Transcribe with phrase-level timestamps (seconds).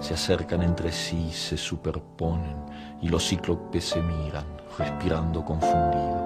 [0.00, 2.56] se acercan entre sí, se superponen
[3.00, 4.46] y los cíclopes se miran,
[4.78, 6.20] respirando confundidos.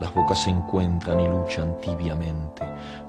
[0.00, 2.64] Las bocas se encuentran y luchan tibiamente,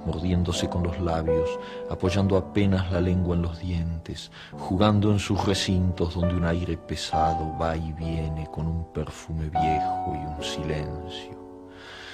[0.08, 1.50] mordiéndose con los labios,
[1.90, 7.56] apoyando apenas la lengua en los dientes, jugando en sus recintos donde un aire pesado
[7.62, 11.39] va y viene con un perfume viejo y un silencio.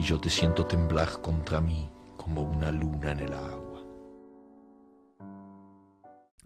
[0.00, 3.84] y yo te siento temblar contra mí como una luna en el agua.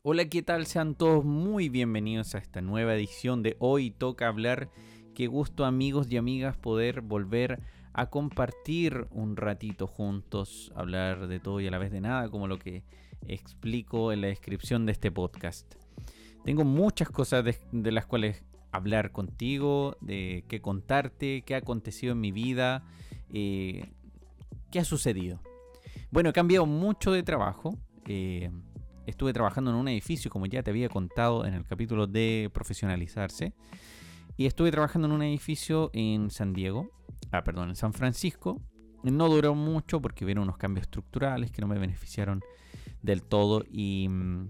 [0.03, 0.67] Hola, ¿qué tal?
[0.67, 4.71] Sean todos muy bienvenidos a esta nueva edición de Hoy Toca Hablar.
[5.15, 7.61] Qué gusto amigos y amigas poder volver
[7.93, 12.49] a compartir un ratito juntos, hablar de todo y a la vez de nada, como
[12.49, 12.83] lo que
[13.29, 15.77] explico en la descripción de este podcast.
[16.45, 18.43] Tengo muchas cosas de, de las cuales
[18.73, 22.85] hablar contigo, de qué contarte, qué ha acontecido en mi vida,
[23.33, 23.91] eh,
[24.75, 25.41] ¿Qué ha sucedido?
[26.11, 27.79] Bueno, he cambiado mucho de trabajo.
[28.07, 28.51] Eh,
[29.07, 33.55] estuve trabajando en un edificio, como ya te había contado en el capítulo de profesionalizarse.
[34.37, 36.91] Y estuve trabajando en un edificio en San Diego,
[37.31, 38.61] ah, perdón, en San Francisco.
[39.05, 42.41] No duró mucho porque vieron unos cambios estructurales que no me beneficiaron
[43.01, 44.49] del todo y mm,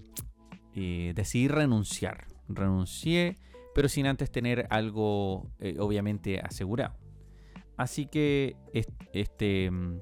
[0.75, 2.29] eh, decidí renunciar.
[2.49, 3.37] Renuncié,
[3.75, 7.04] pero sin antes tener algo obviamente asegurado.
[7.77, 8.57] Así que
[9.13, 9.99] este, mm,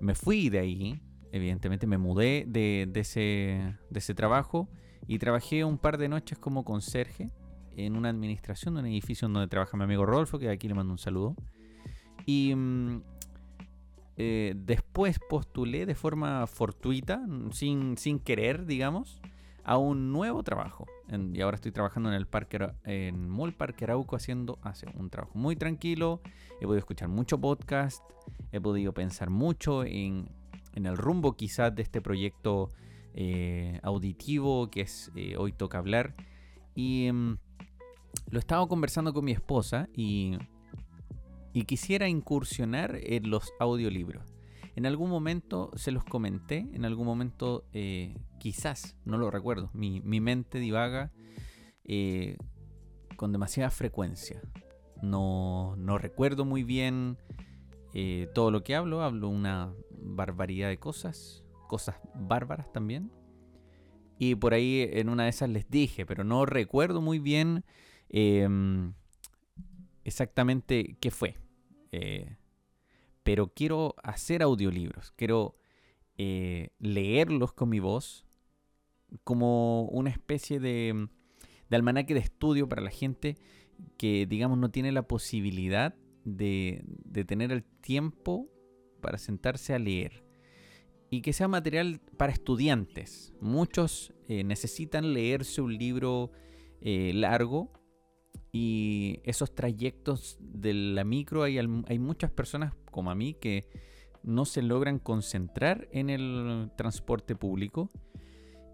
[0.00, 1.00] me fui de ahí,
[1.30, 4.68] evidentemente me mudé de, ese, trabajo
[5.06, 7.30] y trabajé un par de noches como conserje
[7.76, 10.92] en una administración de un edificio donde trabaja mi amigo Rolfo, que aquí le mando
[10.92, 11.36] un saludo.
[12.26, 13.02] Y mm,
[14.16, 19.20] eh, después postulé de forma fortuita, sin, sin querer, digamos,
[19.64, 20.86] a un nuevo trabajo.
[21.32, 24.58] y ahora estoy trabajando en el parque, en Mall Parque Arauco haciendo
[24.94, 26.20] un trabajo muy tranquilo.
[26.62, 28.04] He podido escuchar mucho podcast,
[28.52, 30.28] he podido pensar mucho en,
[30.74, 32.68] el rumbo quizás de este proyecto
[33.14, 36.14] eh, auditivo que es eh, Hoy Toca Hablar.
[36.76, 37.36] Y mm,
[38.30, 40.38] lo estaba conversando con mi esposa y,
[41.66, 44.32] quisiera incursionar en los audiolibros.
[44.76, 50.00] En algún momento se los comenté, en algún momento eh, quizás, no lo recuerdo, mi,
[50.00, 51.10] mente divaga
[53.16, 54.40] con demasiada frecuencia.
[55.02, 57.18] No, recuerdo muy bien
[57.92, 63.10] eh, todo lo que hablo, hablo una barbaridad de cosas, cosas bárbaras también.
[64.18, 67.64] Y por ahí en una de esas les dije, pero no recuerdo muy bien
[68.08, 68.94] em,
[70.04, 71.36] exactamente qué fue
[73.22, 75.56] pero quiero hacer audiolibros, quiero
[76.18, 78.24] eh, leerlos con mi voz
[79.24, 81.08] como una especie de,
[81.68, 83.36] de, almanaque de estudio para la gente
[83.96, 85.94] que, digamos, no tiene la posibilidad
[86.24, 86.84] de,
[87.26, 88.48] tener el tiempo
[89.00, 90.24] para sentarse a leer.
[91.10, 93.34] Y que sea material para estudiantes.
[93.40, 96.30] Muchos eh, necesitan leerse un libro
[96.80, 97.70] eh, largo
[98.50, 103.66] y esos trayectos de la micro hay, hay muchas personas como a mí que
[104.22, 107.90] no se logran concentrar en el transporte público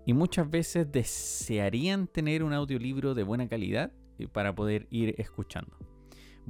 [0.06, 3.92] y muchas veces desearían tener un audiolibro de buena calidad
[4.26, 5.76] para poder ir escuchando.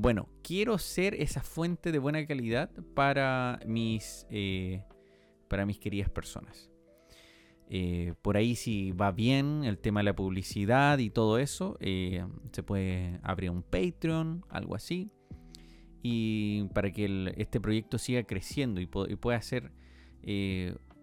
[0.00, 4.84] Bueno, quiero ser esa fuente de buena calidad para mis, eh,
[5.48, 6.70] para mis queridas personas.
[7.68, 12.24] Eh, por ahí si va bien el tema de la publicidad y todo eso, eh,
[12.52, 15.10] se puede abrir un Patreon, algo así.
[16.00, 19.72] Y para que este proyecto siga creciendo y, pueda ser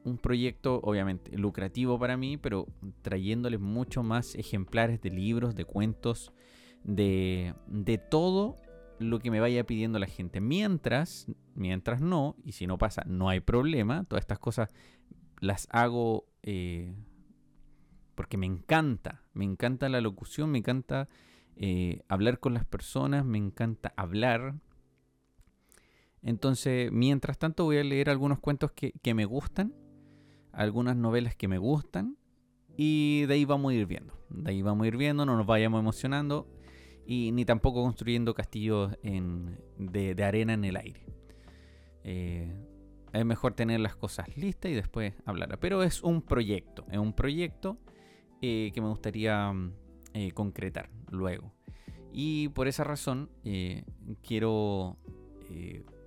[0.05, 2.67] un proyecto obviamente lucrativo para mí, pero
[3.01, 6.31] trayéndoles mucho más ejemplares de libros, de cuentos,
[6.85, 8.55] de, de todo
[8.99, 10.39] lo que me vaya pidiendo la gente.
[10.39, 14.73] Mientras, mientras no, y si no pasa, no hay problema, todas estas cosas
[15.39, 16.93] las hago eh,
[18.13, 21.09] porque me encanta, me encanta la locución, me encanta
[21.57, 24.55] eh, hablar con las personas, me encanta hablar.
[26.21, 29.73] Entonces, mientras tanto voy a leer algunos cuentos que, que me gustan,
[30.53, 32.17] algunas novelas que me gustan,
[32.77, 34.13] y de ahí vamos a ir viendo.
[34.29, 36.47] De ahí vamos a ir viendo, no nos vayamos emocionando
[37.05, 41.05] y ni tampoco construyendo castillos de, arena en el aire.
[42.03, 42.51] Eh,
[43.13, 45.57] es mejor tener las cosas listas y después hablar.
[45.59, 47.77] Pero es un proyecto, es un proyecto
[48.41, 49.53] eh, que me gustaría
[50.13, 51.53] eh, concretar luego.
[52.11, 53.29] Y por esa razón
[54.23, 54.97] quiero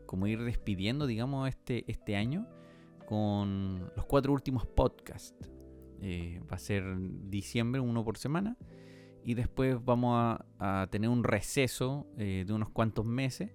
[0.06, 2.46] como ir despidiendo, digamos, este, este año
[3.06, 5.50] con los cuatro últimos podcasts.
[6.02, 6.84] va a ser
[7.28, 8.56] diciembre, uno por semana
[9.28, 13.50] y después vamos a, tener un receso eh, de unos cuantos meses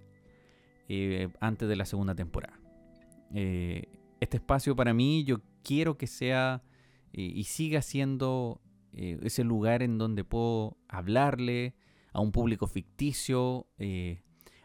[0.88, 2.60] eh, antes de la segunda temporada.
[3.34, 3.88] Eh,
[4.20, 6.62] este espacio para mí yo quiero que sea
[7.12, 8.62] y siga siendo
[8.92, 11.74] ese lugar en donde puedo hablarle
[12.12, 13.66] a un público ficticio,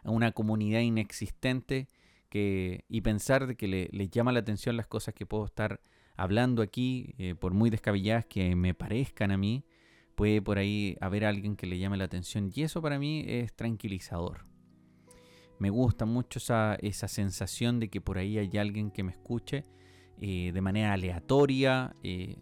[0.03, 1.87] a una comunidad inexistente
[2.29, 5.81] que, y pensar de que le, les llama la atención las cosas que puedo estar
[6.17, 9.65] hablando aquí, por muy descabelladas que me parezcan a mí,
[10.19, 13.53] puede por ahí haber alguien que le llame la atención y eso para mí es
[13.53, 14.45] tranquilizador.
[15.59, 19.63] Me gusta mucho esa, sensación de que por ahí hay alguien que me escuche
[20.19, 22.35] eh, de manera aleatoria, eh,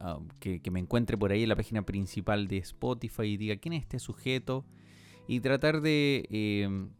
[0.00, 3.72] ah, que, me encuentre por ahí en la página principal de Spotify y diga quién
[3.72, 4.66] es este sujeto
[5.26, 6.90] y tratar de, em,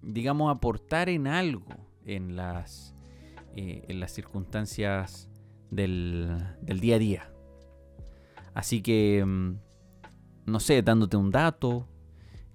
[0.00, 1.66] digamos, aportar en algo
[2.04, 2.94] en las,
[3.56, 5.28] eh, en las circunstancias
[5.72, 7.32] del, del día a día.
[8.58, 9.52] Así que, mm,
[10.46, 11.86] no sé, dándote un dato,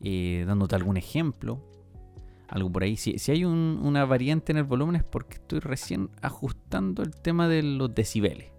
[0.01, 1.63] eh, dándote algún ejemplo,
[2.49, 2.97] algo por ahí.
[2.97, 7.63] Si, hay una variante en el volumen es porque estoy recién ajustando el tema de
[7.63, 8.51] los decibeles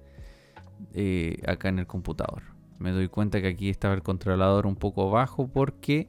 [0.94, 2.44] eh, acá en el computador.
[2.78, 6.06] Me doy cuenta que aquí estaba el controlador un poco bajo porque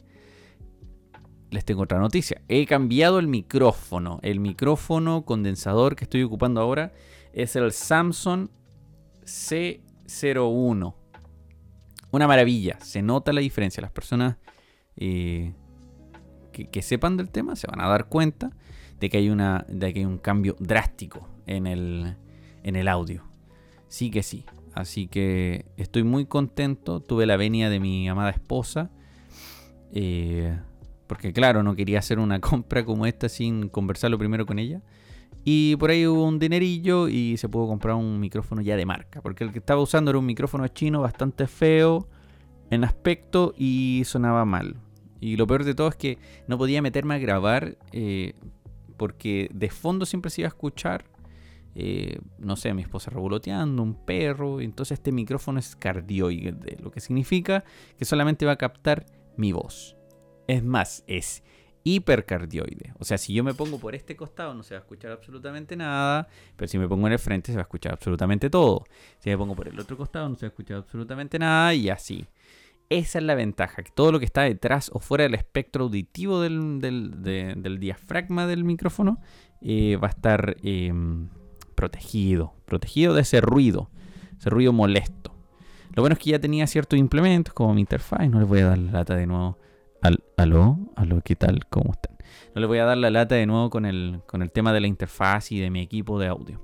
[1.51, 2.43] les tengo otra noticia.
[2.47, 4.19] He cambiado el micrófono.
[4.21, 6.93] El micrófono condensador que estoy ocupando ahora
[7.33, 8.47] es el Samsung
[9.25, 10.95] C01
[12.11, 12.79] una maravilla.
[12.81, 13.81] Se nota la diferencia.
[13.81, 14.37] Las personas
[14.97, 15.53] eh,
[16.51, 18.51] que, sepan del tema se van a dar cuenta
[18.99, 22.15] de que hay, una, de que hay un cambio drástico en el,
[22.63, 23.23] en el audio.
[23.87, 24.45] Sí que sí.
[24.73, 26.99] Así que estoy muy contento.
[26.99, 28.89] Tuve la venia de mi amada esposa.
[29.91, 30.57] Eh,
[31.07, 34.81] porque claro, no quería hacer una compra como esta sin conversarlo primero con ella.
[35.47, 39.21] Y por ahí hubo un dinerillo y se pudo comprar un micrófono ya de marca.
[39.21, 42.09] Porque el que estaba usando era un micrófono chino bastante feo
[42.71, 44.75] en aspecto y sonaba mal.
[45.21, 48.33] Y lo peor de todo es que no podía meterme a grabar eh,
[48.97, 51.05] porque de fondo siempre se iba a escuchar,
[51.75, 54.61] eh, no sé, mi esposa revoloteando, un perro.
[54.61, 57.63] Entonces este micrófono es cardioide, lo que significa
[57.99, 59.05] que solamente va a captar
[59.37, 59.95] mi voz.
[60.47, 61.43] Es más, es
[61.85, 62.93] hipercardioide.
[62.99, 65.77] O sea, si yo me pongo por este costado no se va a escuchar absolutamente
[65.77, 66.27] nada,
[66.57, 68.83] pero si me pongo en el frente se va a escuchar absolutamente todo.
[69.19, 71.89] Si me pongo por el otro costado no se va a escuchar absolutamente nada y
[71.89, 72.25] así.
[72.89, 76.41] Esa es la ventaja, que todo lo que está detrás o fuera del espectro auditivo
[76.41, 79.19] del, diafragma del micrófono
[79.61, 81.29] eh, va a estar em,
[81.75, 83.89] protegido, protegido de ese ruido,
[84.39, 85.35] ese ruido molesto.
[85.95, 88.69] Lo bueno es que ya tenía ciertos implementos como mi interfaz, no les voy a
[88.69, 89.57] dar la lata de nuevo
[90.37, 91.65] aló, aló, ¿qué tal?
[91.69, 92.17] ¿Cómo están?
[92.53, 94.81] No les voy a dar la lata de nuevo con el, con el tema de
[94.81, 96.61] la interfaz y de mi equipo de audio.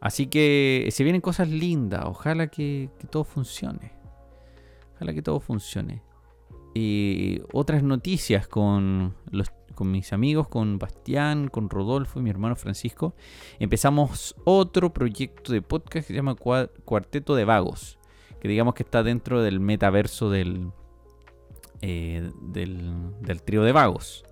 [0.00, 2.04] Así que se vienen cosas lindas.
[2.04, 3.92] Ojalá que, todo funcione.
[4.94, 6.02] Ojalá que todo funcione.
[6.74, 12.54] Y otras noticias con, los, con mis amigos, con Bastián, con Rodolfo y mi hermano
[12.54, 13.14] Francisco.
[13.58, 17.98] Empezamos otro proyecto de podcast que se llama Cuarteto de Vagos.
[18.40, 20.70] Que digamos que está dentro del metaverso del,
[21.82, 24.24] eh, del, trío de vagos.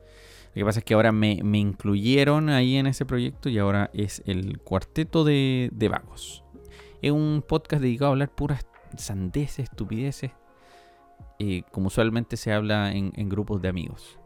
[0.48, 4.22] Lo que pasa es que ahora me, incluyeron ahí en ese proyecto y ahora es
[4.26, 6.44] el cuarteto de, vagos.
[7.02, 10.30] Es un podcast dedicado a hablar puras sandeces, estupideces,
[11.38, 14.18] eh, como usualmente se habla en, grupos de amigos.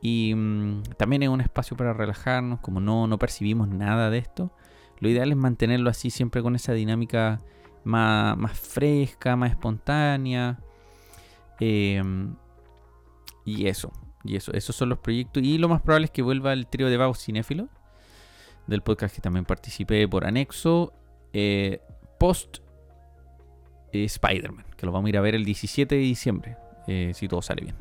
[0.00, 4.52] Y mm, también es un espacio para relajarnos, como no, no percibimos nada de esto,
[5.00, 7.40] lo ideal es mantenerlo así siempre con esa dinámica
[7.84, 10.58] más, más fresca, más espontánea.
[11.60, 12.34] Em,
[13.46, 13.92] y eso,
[14.24, 15.42] y eso, esos son los proyectos.
[15.42, 17.68] Y lo más probable es que vuelva el trío de Vagos Cinéfilo,
[18.66, 20.92] del podcast que también participé por anexo,
[21.32, 21.80] eh,
[22.18, 22.58] post
[23.92, 26.56] eh, Spider-Man, que lo vamos a ir a ver el 17 de diciembre,
[26.88, 27.76] eh, si todo sale bien.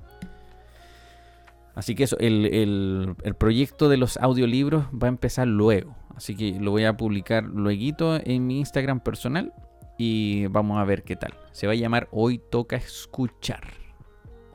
[1.74, 5.96] Así que eso, el, proyecto de los audiolibros va a empezar luego.
[6.16, 9.52] Así que lo voy a publicar luego en mi Instagram personal
[9.98, 11.34] y vamos a ver qué tal.
[11.52, 13.85] Se va a llamar Hoy toca escuchar.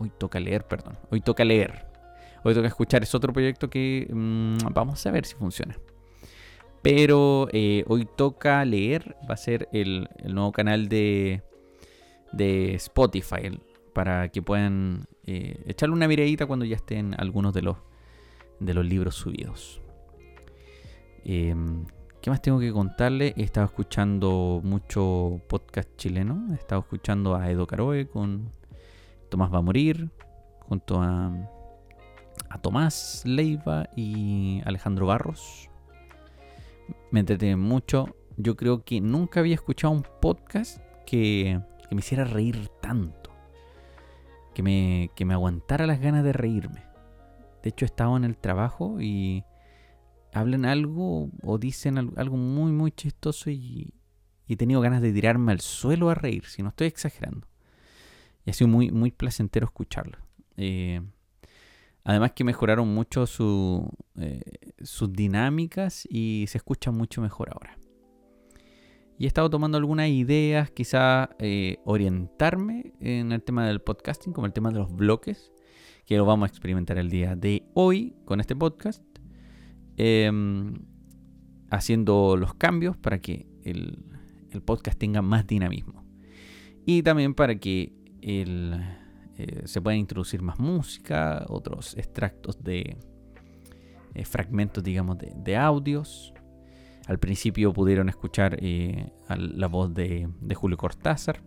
[0.00, 0.99] Hoy toca leer, perdón.
[1.11, 1.85] Hoy toca leer.
[2.42, 3.02] Hoy toca escuchar.
[3.02, 5.76] Es otro proyecto que mm, vamos a ver si funciona.
[6.80, 9.14] Pero eh, hoy toca leer.
[9.28, 11.42] Va a ser el, nuevo canal de,
[12.33, 13.61] de Spotify.
[13.92, 17.76] para que puedan eh, echarle una miradita cuando ya estén algunos de los,
[18.59, 19.83] de los libros subidos.
[21.25, 21.85] Em,
[22.23, 23.35] ¿Qué más tengo que contarle?
[23.37, 26.47] He estado escuchando mucho podcast chileno.
[26.52, 28.50] He estado escuchando a Edo Caroe con
[29.30, 30.10] Tomás va a morir,
[30.60, 31.32] junto a,
[32.49, 35.70] a Tomás Leiva y Alejandro Barros.
[37.10, 38.16] Me entretiene mucho.
[38.37, 43.30] Yo creo que nunca había escuchado un podcast que, que me hiciera reír tanto
[44.54, 46.84] que me, que me aguantara las ganas de reírme.
[47.62, 49.44] De hecho, estaba en el trabajo y
[50.32, 53.94] hablan algo o dicen algo muy, muy chistoso y,
[54.49, 57.46] he tenido ganas de tirarme al suelo a reír, si no estoy exagerando.
[58.44, 60.18] Y ha sido muy, muy placentero escucharlo.
[60.56, 61.00] Eh,
[62.04, 64.42] además que mejoraron mucho su, eh,
[64.82, 67.76] sus dinámicas y se escucha mucho mejor ahora.
[69.18, 74.47] Y he estado tomando algunas ideas, quizá eh, orientarme en el tema del podcasting, como
[74.47, 75.52] el tema de los bloques,
[76.06, 79.04] que lo vamos a experimentar el día de hoy con este podcast.
[80.02, 80.73] Em,
[81.70, 84.02] haciendo los cambios para que el,
[84.64, 86.02] podcast tenga más dinamismo.
[86.85, 92.96] Y también para que eh, se pueda introducir más música, otros extractos de
[94.14, 96.34] eh, fragmentos, digamos, de audios.
[97.06, 101.42] Al principio pudieron escuchar eh, la voz de, Julio Cortázar,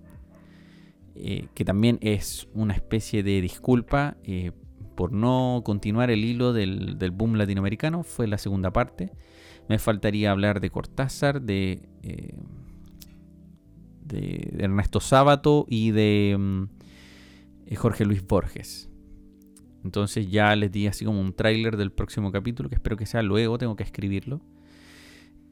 [1.14, 4.18] que también es una especie de disculpa
[4.96, 8.04] por no continuar el hilo del, boom latinoamericano.
[8.04, 9.12] Fue la segunda parte.
[9.70, 11.88] Me faltaría hablar de Cortázar, de,
[14.06, 18.90] de Ernesto Sábato y de mm, Jorge Luis Borges.
[19.84, 23.22] Entonces ya les di así como un tráiler del próximo capítulo, que espero que sea
[23.22, 24.42] luego, tengo que escribirlo.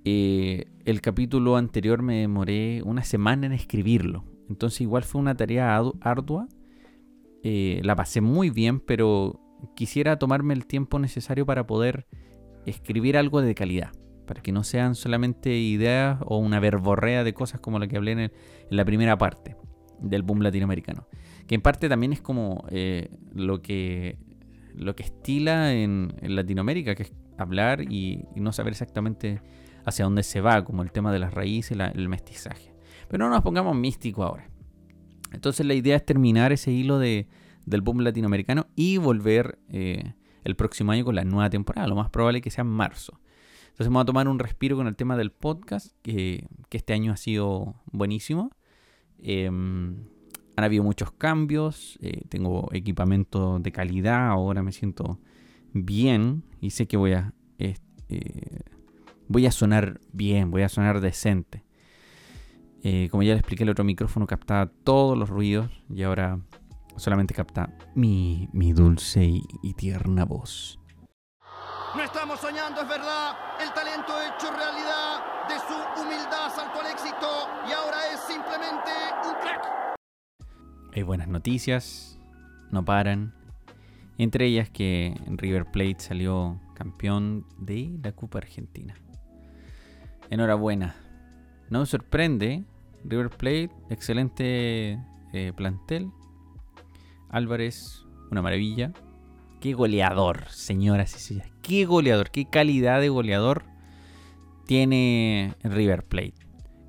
[0.03, 4.23] Eh, el capítulo anterior me demoré una semana en escribirlo.
[4.49, 6.47] Entonces igual fue una tarea ardua.
[7.43, 9.39] Eh, la pasé muy bien, pero
[9.75, 12.07] quisiera tomarme el tiempo necesario para poder
[12.65, 13.91] escribir algo de calidad.
[14.31, 18.13] Para que no sean solamente ideas o una verborrea de cosas como la que hablé
[18.13, 18.31] en,
[18.69, 19.57] la primera parte
[19.99, 21.05] del boom latinoamericano.
[21.47, 24.17] Que en parte también es como eh, lo, que,
[24.73, 29.41] lo que estila en, Latinoamérica, que es hablar y no saber exactamente
[29.83, 32.73] hacia dónde se va, como el tema de las raíces, y el mestizaje.
[33.09, 34.49] Pero no nos pongamos místicos ahora.
[35.33, 37.27] Entonces la idea es terminar ese hilo de,
[37.65, 40.13] del boom latinoamericano y volver eh,
[40.45, 41.85] el próximo año con la nueva temporada.
[41.89, 43.19] Lo más probable es que sea en marzo.
[43.71, 47.17] Entonces vamos a tomar un respiro con el tema del podcast, que, este año ha
[47.17, 48.51] sido buenísimo.
[49.17, 50.05] Em,
[50.55, 55.19] han habido muchos cambios, eh, tengo equipamiento de calidad, ahora me siento
[55.73, 58.59] bien y sé que voy a eh,
[59.31, 61.63] voy a sonar bien, voy a sonar decente.
[62.83, 66.39] Eh, como ya le expliqué, el otro micrófono captaba todos los ruidos y ahora
[66.97, 69.25] solamente capta mi, dulce
[69.63, 70.80] y, tierna voz.
[71.93, 73.35] No estamos soñando, es verdad.
[73.61, 77.27] El talento hecho realidad de su humildad saltó al éxito
[77.67, 78.91] y ahora es simplemente
[79.27, 79.95] un crack.
[80.93, 82.17] Hay buenas noticias,
[82.69, 83.33] no paran.
[84.17, 88.95] Entre ellas que River Plate salió campeón de la Copa Argentina.
[90.29, 90.95] Enhorabuena.
[91.69, 92.63] No sorprende.
[93.03, 94.97] River Plate, excelente
[95.33, 96.09] eh, plantel.
[97.29, 98.93] Álvarez, una maravilla.
[99.61, 101.51] Qué goleador, señoras y señores.
[101.61, 103.63] Qué goleador, qué calidad de goleador
[104.65, 106.33] tiene River Plate.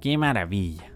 [0.01, 0.93] Qué maravilla.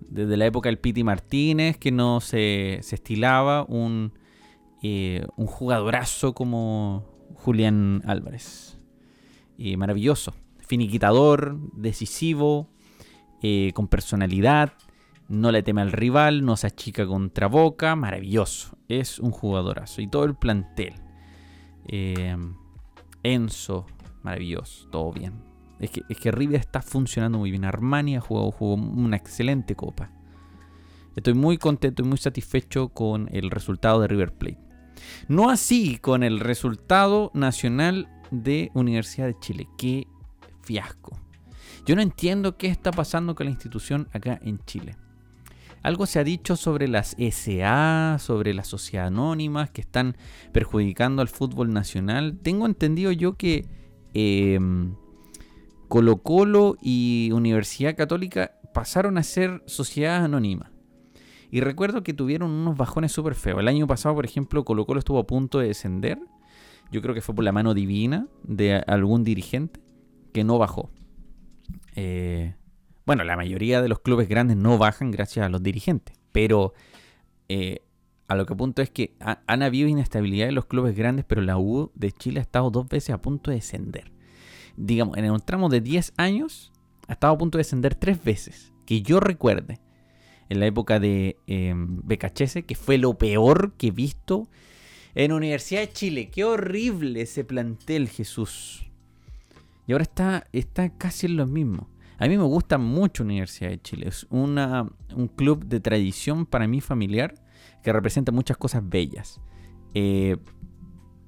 [0.00, 4.12] Desde la época del Piti Martínez, que no se, estilaba un,
[4.82, 8.78] eh, un jugadorazo como Julián Álvarez.
[9.56, 10.34] Y maravilloso
[10.70, 12.68] finiquitador, decisivo,
[13.42, 14.74] eh, con personalidad,
[15.30, 20.02] no le teme al rival, no se achica contra Boca, maravilloso, es un jugadorazo.
[20.02, 20.94] Y todo el plantel.
[21.86, 22.36] Eh,
[23.22, 23.86] Enzo,
[24.22, 25.34] maravilloso, todo bien.
[25.78, 27.64] es que, es que River está funcionando muy bien.
[27.64, 30.10] Armani ha jugado, jugó una excelente copa.
[31.14, 34.58] Estoy muy contento y muy satisfecho con el resultado de River Plate.
[35.28, 39.68] No así con el resultado nacional de Universidad de Chile.
[39.78, 40.08] Qué
[40.62, 41.16] fiasco.
[41.86, 44.96] Yo no entiendo qué está pasando con la institución acá en Chile.
[45.82, 50.16] Algo se ha dicho sobre las SA, sobre las sociedades anónimas que están
[50.52, 52.38] perjudicando al fútbol nacional.
[52.42, 53.66] Tengo entendido yo que
[54.12, 54.94] em,
[55.88, 60.70] Colo Colo y Universidad Católica pasaron a ser sociedades anónimas.
[61.50, 63.60] Y recuerdo que tuvieron unos bajones súper feos.
[63.60, 66.20] El año pasado, por ejemplo, Colo Colo estuvo a punto de descender.
[66.92, 69.80] Yo creo que fue por la mano divina de algún dirigente
[70.32, 70.90] que no bajó.
[71.96, 72.54] Eh,
[73.10, 76.16] bueno, la mayoría de los clubes grandes no bajan gracias a los dirigentes.
[76.30, 76.74] Pero
[77.48, 77.80] eh,
[78.28, 81.58] a lo que apunto es que han habido inestabilidad en los clubes grandes, pero la
[81.58, 84.12] U de Chile ha estado dos veces a punto de descender.
[84.76, 86.70] Digamos, en un tramo de 10 años
[87.08, 88.72] ha estado a punto de descender tres veces.
[88.86, 89.80] Que yo recuerde
[90.48, 91.74] en la época de eh,
[92.64, 94.46] que fue lo peor que he visto
[95.16, 96.30] en Universidad de Chile.
[96.30, 98.88] Qué horrible ese plantel, Jesús.
[99.88, 101.89] Y ahora está, está casi en lo mismo.
[102.20, 104.08] A mí me gusta mucho Universidad de Chile.
[104.08, 104.86] Es una,
[105.16, 107.34] un club de tradición para mí familiar
[107.82, 109.40] que representa muchas cosas bellas.
[109.94, 110.36] Eh,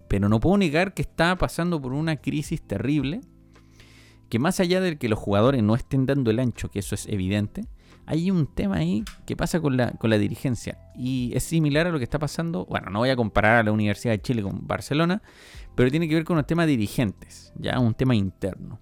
[0.06, 3.22] pero no puedo negar que está pasando por una crisis terrible.
[4.28, 7.06] Que más allá de que los jugadores no estén dando el ancho, que eso es
[7.06, 7.64] evidente,
[8.04, 10.78] hay un tema ahí que pasa con la, dirigencia.
[10.94, 12.66] Y es similar a lo que está pasando.
[12.66, 15.22] Bueno, no voy a comparar a la Universidad de Chile con Barcelona,
[15.74, 18.78] pero tiene que ver con los temas dirigentes, ya un tema interno.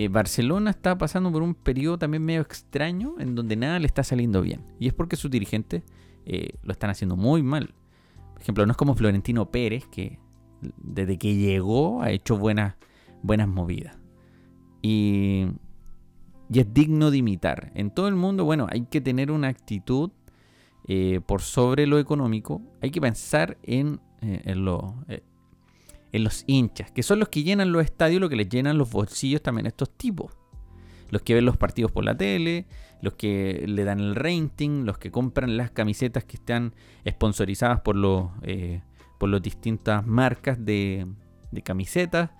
[0.00, 4.02] Eh, Barcelona está pasando por un periodo también medio extraño en donde nada le está
[4.02, 4.62] saliendo bien.
[4.78, 5.82] Y es porque sus dirigentes
[6.24, 7.74] eh, lo están haciendo muy mal.
[8.32, 10.18] Por ejemplo, no es como Florentino Pérez, que
[10.78, 12.76] desde que llegó ha hecho buenas,
[13.22, 13.98] buenas movidas.
[14.80, 15.48] Y
[16.52, 17.70] y es digno de imitar.
[17.74, 20.10] En todo el mundo, bueno, hay que tener una actitud
[20.88, 22.60] eh, por sobre lo económico.
[22.82, 25.22] Hay que pensar en, eh, eh,
[26.12, 28.90] en, los hinchas, que son los que llenan los estadios, los que les llenan los
[28.90, 30.36] bolsillos también a estos tipos.
[31.10, 32.66] Los que ven los partidos por la tele,
[33.02, 36.74] los que le dan el rating, los que compran las camisetas que están
[37.08, 38.30] sponsorizadas por, los,
[39.18, 41.06] por las distintas marcas de,
[41.64, 42.30] camisetas.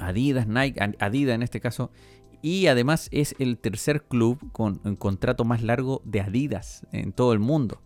[0.00, 1.92] Adidas, Nike, Adidas en este caso,
[2.42, 7.38] y además es el tercer club con contrato más largo de Adidas en todo el
[7.38, 7.80] mundo.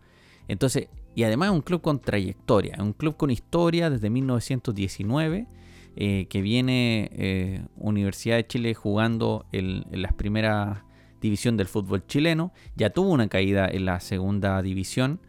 [0.49, 5.49] Entonces, y además es un club con trayectoria, un club con historia desde 1919,
[5.97, 10.79] eh, que viene eh, Universidad de Chile jugando en, las primeras
[11.21, 12.53] división del fútbol chileno.
[12.77, 15.21] Ya tuvo una caída en la segunda división,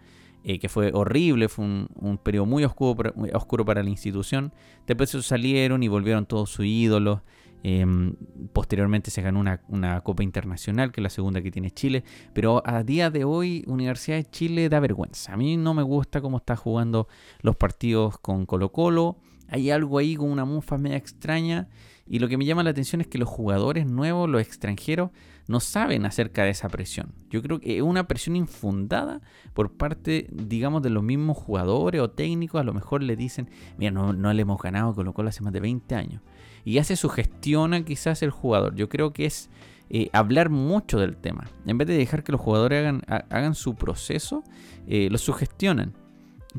[0.43, 4.53] eh, que fue horrible, fue un, periodo muy oscuro, muy oscuro para la institución.
[4.85, 7.21] Después salieron y volvieron todos sus ídolos.
[7.63, 8.15] Em,
[8.53, 12.03] posteriormente se ganó una, Copa Internacional, que es la segunda que tiene Chile.
[12.33, 15.33] Pero a día de hoy, Universidad de Chile da vergüenza.
[15.33, 17.07] A mí no me gusta cómo está jugando
[17.41, 19.17] los partidos con Colo Colo.
[19.49, 21.67] Hay algo ahí con una mufa media extraña.
[22.07, 25.11] Y lo que me llama la atención es que los jugadores nuevos, los extranjeros,
[25.47, 27.13] no saben acerca de esa presión.
[27.29, 29.21] Yo creo que es una presión infundada
[29.53, 32.61] por parte, digamos, de los mismos jugadores o técnicos.
[32.61, 35.53] A lo mejor le dicen, mira, no, no le hemos ganado Colo Colo hace más
[35.53, 36.21] de 20 años
[36.69, 38.75] y ya se sugestiona quizás el jugador.
[38.75, 39.49] Yo creo que es
[39.89, 41.47] eh, hablar mucho del tema.
[41.65, 44.43] En vez de dejar que los jugadores hagan, hagan su proceso,
[44.85, 45.95] eh, lo sugestionan.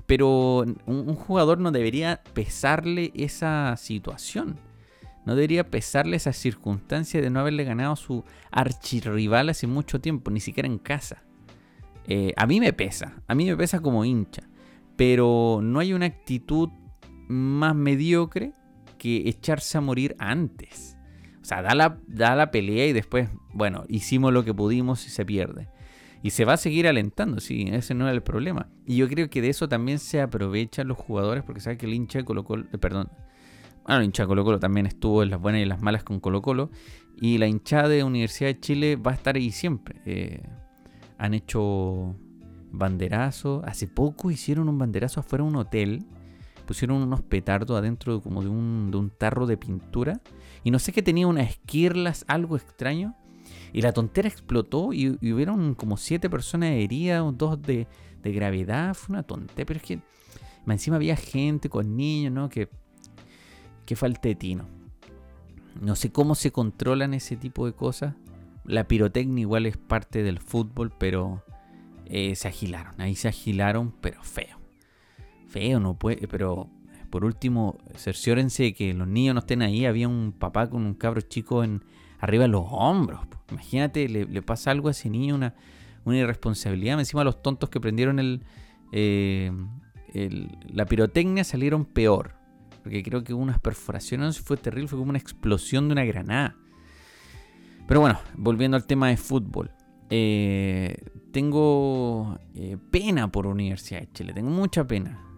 [0.07, 4.59] Pero un, jugador no debería pesarle esa situación.
[5.27, 10.33] No debería pesarle esa circunstancia de no haberle ganado a su archirrival hace mucho tiempo,
[10.33, 11.23] ni siquiera en casa.
[12.09, 14.43] Eh, a mí me pesa, a mí me pesa como hincha.
[14.97, 16.69] Pero no hay una actitud
[17.29, 18.55] más mediocre
[19.01, 20.99] que echarse a morir antes.
[21.41, 25.11] O sea, da la, da la pelea y después, bueno, hicimos lo que pudimos y
[25.11, 25.69] se pierde.
[26.23, 28.69] Y se va a seguir alentando, sí, ese no es el problema.
[28.85, 31.95] Y yo creo que de eso también se aprovechan los jugadores porque saben que el
[31.95, 33.09] hincha de Colo Colo, eh, perdón,
[33.87, 36.21] bueno, el hincha de Colo Colo también estuvo en las buenas y las malas con
[36.21, 36.71] Colo Colo.
[37.19, 40.03] Y la hinchada de Universidad de Chile va a estar ahí siempre.
[40.05, 40.43] Eh,
[41.17, 42.15] han hecho
[42.71, 43.63] banderazo.
[43.65, 46.05] Hace poco hicieron un banderazo afuera de un hotel
[46.71, 50.21] pusieron unos petardos adentro como de un, de un tarro de pintura.
[50.63, 53.17] Y no sé qué tenía unas esquirlas, algo extraño.
[53.73, 57.89] Y la tontera explotó y, hubieron como siete personas heridas, dos de,
[58.23, 58.95] de gravedad.
[58.95, 60.01] Fue una tontería, pero es que
[60.65, 62.49] encima había gente con niños, ¿no?
[62.49, 62.69] Que,
[63.85, 64.69] que falta de tino.
[65.81, 68.15] No sé cómo se controlan ese tipo de cosas.
[68.65, 71.43] La pirotecnia igual es parte del fútbol, pero
[72.07, 73.01] eh, se agilaron.
[73.01, 74.60] Ahí se agilaron, pero feo
[75.51, 76.71] feo, no puede, pero
[77.11, 79.85] por último, cerciórense de que los niños no estén ahí.
[79.85, 81.83] Había un papá con un cabro chico en,
[82.21, 83.21] arriba de los hombros.
[83.51, 85.55] Imagínate, le, pasa algo a ese niño, una,
[86.05, 86.99] una irresponsabilidad.
[86.99, 88.43] Encima los tontos que prendieron
[88.93, 89.53] eh,
[90.15, 92.37] el, la pirotecnia salieron peor.
[92.85, 96.57] Porque creo que hubo unas perforaciones, fue terrible, fue como una explosión de una granada.
[97.89, 99.73] Pero bueno, volviendo al tema de fútbol.
[100.11, 100.97] Eh,
[101.33, 105.30] tengo eh, pena por Universidad de Chile, tengo mucha pena.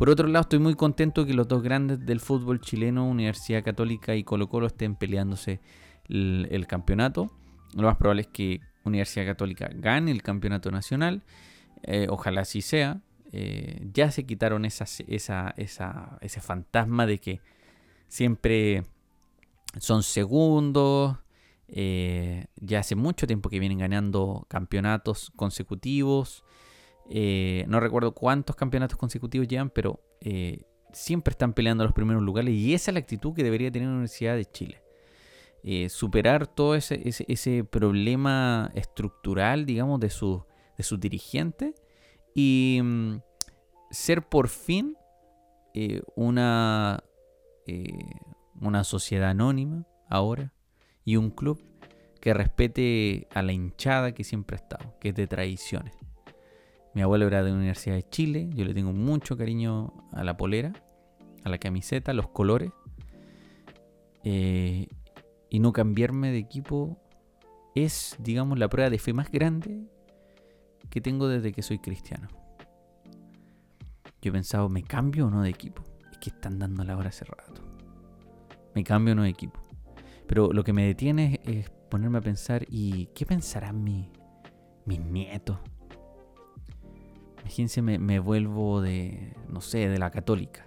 [0.00, 4.16] Por otro lado, estoy muy contento que los dos grandes del fútbol chileno, Universidad Católica
[4.16, 5.60] y Colo Colo, estén peleándose
[6.08, 7.30] el, campeonato.
[7.74, 11.22] Lo más probable es que Universidad Católica gane el campeonato nacional.
[11.82, 13.02] Eh, ojalá así sea.
[13.92, 14.86] ya se quitaron esa,
[15.58, 17.42] ese fantasma de que
[18.08, 18.84] siempre
[19.76, 21.18] son segundos,
[21.68, 26.42] eh, ya hace mucho tiempo que vienen ganando campeonatos consecutivos.
[27.12, 32.54] Eh, no recuerdo cuántos campeonatos consecutivos llevan, pero eh, siempre están peleando los primeros lugares
[32.54, 34.82] y esa es la actitud que debería tener la Universidad de Chile.
[35.88, 41.74] superar todo ese, problema estructural, digamos, de sus dirigentes
[42.34, 43.16] y mm,
[43.90, 44.96] ser por fin
[46.14, 47.02] una,
[48.60, 50.52] una sociedad anónima ahora
[51.04, 51.60] y un club
[52.20, 55.99] que respete a la hinchada que siempre ha estado, que es de tradiciones.
[56.94, 60.36] Mi abuelo era de la Universidad de Chile, yo le tengo mucho cariño a la
[60.36, 60.72] polera,
[61.44, 62.72] a la camiseta, a los colores.
[64.24, 64.88] Eh,
[65.48, 66.98] y no cambiarme de equipo
[67.74, 69.84] es, digamos, la prueba de fe más grande
[70.90, 72.28] que tengo desde que soy cristiano.
[74.20, 75.82] Yo he pensado, ¿me cambio o no de equipo?
[76.10, 77.62] Es que están dando la hora hace rato.
[78.74, 79.60] ¿Me cambio o no de equipo?
[80.26, 84.12] Pero lo que me detiene es, ponerme a pensar, ¿y qué pensarán mi,
[84.84, 85.58] mis nietos?
[87.40, 90.66] Imagínense, me, me vuelvo de, no sé, de la católica.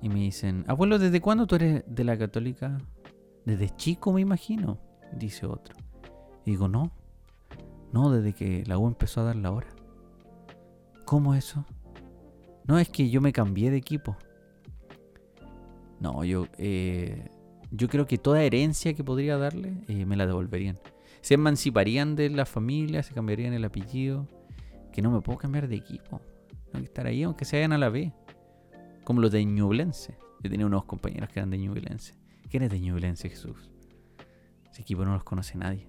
[0.00, 2.78] Y me dicen, abuelo, ¿desde cuándo tú eres de la católica?
[3.44, 4.78] Desde chico, me imagino,
[5.12, 5.74] dice otro.
[6.44, 6.92] Y digo, no,
[7.92, 9.68] no, desde que la U empezó a dar la hora.
[11.04, 11.64] ¿Cómo eso?
[12.64, 14.16] No, es que yo me cambié de equipo.
[16.00, 17.30] No, yo eh,
[17.70, 20.78] yo creo que toda herencia que podría darle eh, me la devolverían.
[21.20, 24.26] Se emanciparían de la familia, se cambiarían el apellido.
[24.98, 26.20] Que no me puedo cambiar de equipo.
[26.72, 28.12] Tengo que estar ahí aunque se vayan a la B.
[29.04, 30.18] Como los de Ñublense.
[30.42, 32.14] Yo tenía unos compañeros que eran de Ñublense.
[32.50, 33.70] ¿Quién es de Ñublense, Jesús?
[34.68, 35.86] Ese equipo no los conoce nadie.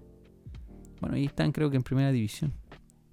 [1.02, 2.54] Bueno, ahí están creo que en primera división.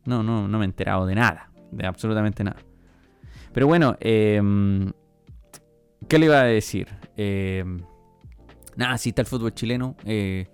[0.05, 1.51] No, no, no me he enterado de nada.
[1.73, 2.61] De absolutamente nada.
[3.55, 4.93] Pero bueno, em,
[6.09, 6.89] ¿qué le iba a decir?
[7.17, 7.65] Eh,
[8.77, 9.97] Nada, sí está el fútbol chileno.
[10.05, 10.47] Eh,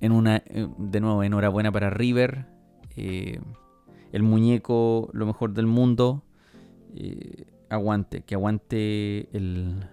[0.00, 2.46] en una, eh, de nuevo, enhorabuena para River.
[2.96, 3.40] Eh,
[4.12, 6.24] el muñeco, lo mejor del mundo.
[7.68, 9.88] aguante, que aguante el.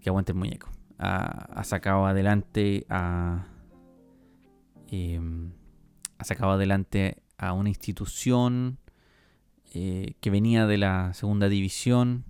[0.00, 0.68] Que aguante el muñeco.
[0.98, 3.46] Ha, sacado adelante a.
[6.18, 8.78] ha sacado adelante a una institución
[9.72, 12.24] que venía de la segunda división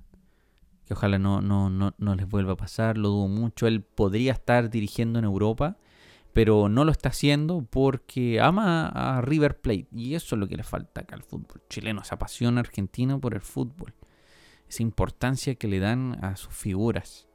[0.84, 3.66] que ojalá no, no, no, no les vuelva a pasar, lo dudo mucho.
[3.66, 5.76] Él podría estar dirigiendo en Europa,
[6.34, 9.88] pero no lo está haciendo porque ama a River Plate.
[9.92, 13.34] Y eso es lo que le falta acá al fútbol chileno, esa pasión argentina por
[13.34, 13.94] el fútbol,
[14.68, 17.26] esa importancia que le dan a sus figuras.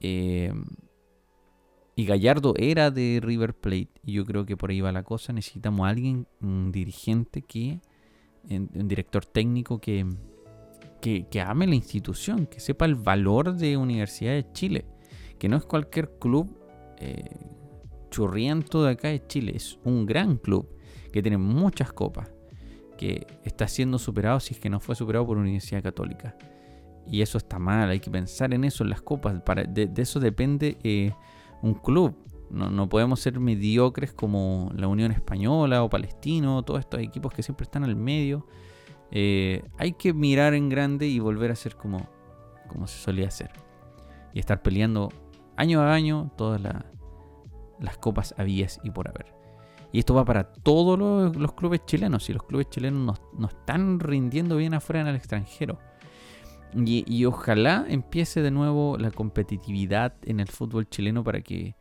[0.00, 0.52] Eh,
[1.94, 5.34] y Gallardo era de River Plate, y yo creo que por ahí va la cosa.
[5.34, 7.80] Necesitamos a alguien, un dirigente que,
[8.48, 10.06] un director técnico que
[11.00, 14.84] que, ame la institución, que sepa el valor de Universidad de Chile,
[15.38, 16.58] que no es cualquier club
[16.98, 17.24] eh,
[18.16, 20.66] churriento de acá de Chile, es un gran club
[21.12, 22.32] que tiene muchas copas,
[22.96, 26.34] que está siendo superado si es que no fue superado por Universidad Católica.
[27.06, 29.42] Y eso está mal, hay que pensar en eso, en las copas.
[29.68, 31.12] De, eso depende eh,
[31.62, 32.16] un club.
[32.50, 37.42] No, no, podemos ser mediocres como la Unión Española o Palestino, todos estos equipos que
[37.42, 38.46] siempre están al medio
[39.10, 42.08] eh, hay que mirar en grande y volver a ser como,
[42.68, 43.50] como se solía hacer.
[44.34, 45.10] Y estar peleando
[45.56, 46.84] año a año todas las
[47.98, 49.34] copas habías y por haber.
[49.92, 50.98] Y esto va para todos
[51.36, 52.28] los, clubes chilenos.
[52.28, 55.78] Y los clubes chilenos no, están rindiendo bien afuera en el extranjero.
[56.74, 61.76] Y, ojalá empiece de nuevo la competitividad en el fútbol chileno para que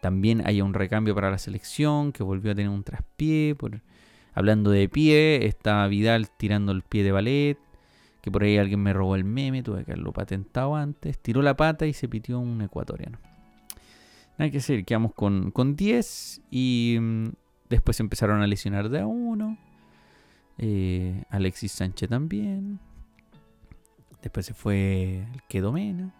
[0.00, 3.80] también haya un recambio para la selección, que volvió a tener un traspié por,
[4.36, 7.58] Hablando de pie, está Vidal tirando el pie de ballet.
[8.20, 11.18] Que por ahí alguien me robó el meme, tuve que haberlo patentado antes.
[11.18, 13.18] Tiró la pata y se pitió un ecuatoriano.
[14.38, 17.28] Nada que decir, quedamos con, con 10 y mm,
[17.70, 19.56] después empezaron a lesionar de a uno.
[20.58, 22.78] Eh, Alexis Sánchez también.
[24.22, 26.14] Después se fue el Quedomena.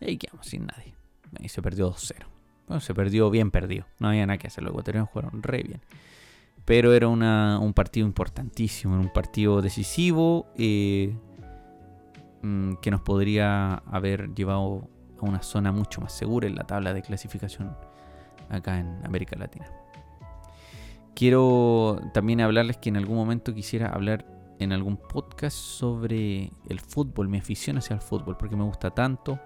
[0.00, 0.94] Y ahí quedamos sin nadie.
[1.40, 2.14] Y se perdió 2-0.
[2.66, 3.86] Bueno, se perdió bien perdido.
[3.98, 4.62] No había nada que hacer.
[4.62, 5.80] Los ecuatorianos jugaron re bien.
[6.64, 8.94] Pero era un partido importantísimo.
[8.94, 10.46] Un partido decisivo.
[10.56, 11.14] Eh,
[12.42, 14.88] mm, que nos podría haber llevado
[15.26, 17.76] a una zona mucho más segura en la tabla de clasificación
[18.48, 19.66] acá en América Latina.
[21.14, 24.26] Quiero también hablarles que en algún momento quisiera hablar
[24.58, 29.38] en algún podcast sobre el fútbol, mi afición hacia el fútbol, porque me gusta tanto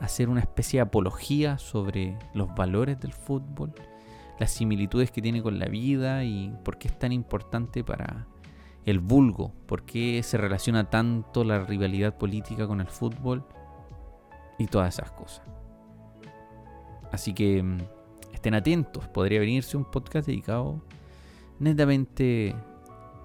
[0.00, 3.72] hacer una especie de apología sobre los valores del fútbol,
[4.38, 8.26] las similitudes que tiene con la vida y por qué es tan importante para
[8.86, 13.44] el vulgo, por qué se relaciona tanto la rivalidad política con el fútbol
[14.60, 15.42] y todas esas cosas.
[17.10, 17.78] Así que mm,
[18.32, 20.82] estén atentos, podría venirse un podcast dedicado
[21.58, 22.54] netamente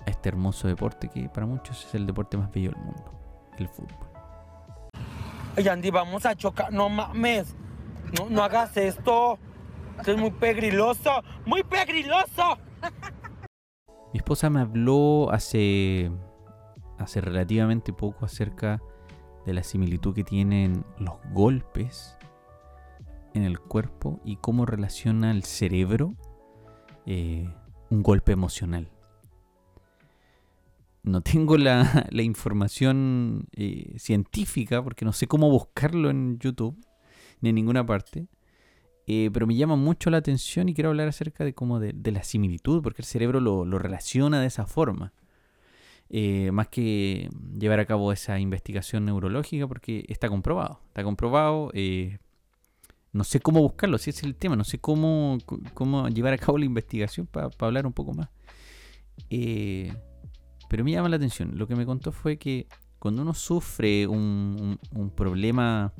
[0.05, 3.11] a este hermoso deporte que para muchos es el deporte más bello del mundo,
[3.59, 4.07] el fútbol.
[5.57, 7.53] Ay, Andy, vamos a chocar, no mames,
[8.17, 9.37] no, no hagas esto,
[9.97, 12.57] esto es muy pegriloso, muy pegriloso.
[14.13, 16.09] Mi esposa me habló hace,
[16.97, 18.81] hace relativamente poco acerca
[19.45, 22.17] de la similitud que tienen los golpes
[23.34, 26.15] en el cuerpo y cómo relaciona el cerebro
[27.05, 27.47] eh,
[27.89, 28.89] un golpe emocional.
[31.03, 36.75] No tengo la, información eh, científica porque no sé cómo buscarlo en YouTube
[37.41, 38.27] ni en ninguna parte.
[39.08, 42.23] Eh, pero me llama mucho la atención y quiero hablar acerca de cómo de, la
[42.23, 45.13] similitud, porque el cerebro lo, relaciona de esa forma.
[46.09, 50.81] Eh, más que llevar a cabo esa investigación neurológica, porque está comprobado.
[50.87, 51.71] Está comprobado.
[53.11, 54.55] no sé cómo buscarlo, si ese es el tema.
[54.55, 55.37] No sé cómo,
[55.73, 58.29] cómo llevar a cabo la investigación para hablar un poco más.
[59.29, 59.93] Eh,
[60.69, 61.57] pero me llama la atención.
[61.57, 62.67] Lo que me contó fue que
[62.99, 64.79] cuando uno sufre un,
[65.15, 65.93] problema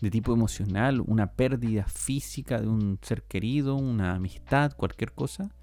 [0.00, 5.54] de tipo emocional, una pérdida física de un ser querido, una amistad, cualquier cosa,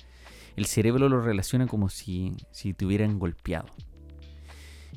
[0.55, 3.67] el cerebro lo relaciona como si, si te hubieran golpeado.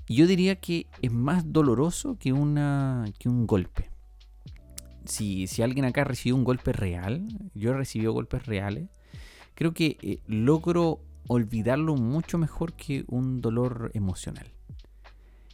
[0.06, 3.90] Y yo diría que es más doloroso que, una, que un golpe.
[5.06, 8.88] Si, si alguien acá recibió un golpe real, yo he recibido golpes reales,
[9.54, 14.52] creo que eh, logro olvidarlo mucho mejor que un dolor emocional.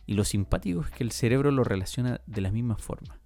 [0.06, 3.20] Y lo simpático es que el cerebro lo relaciona de la misma forma.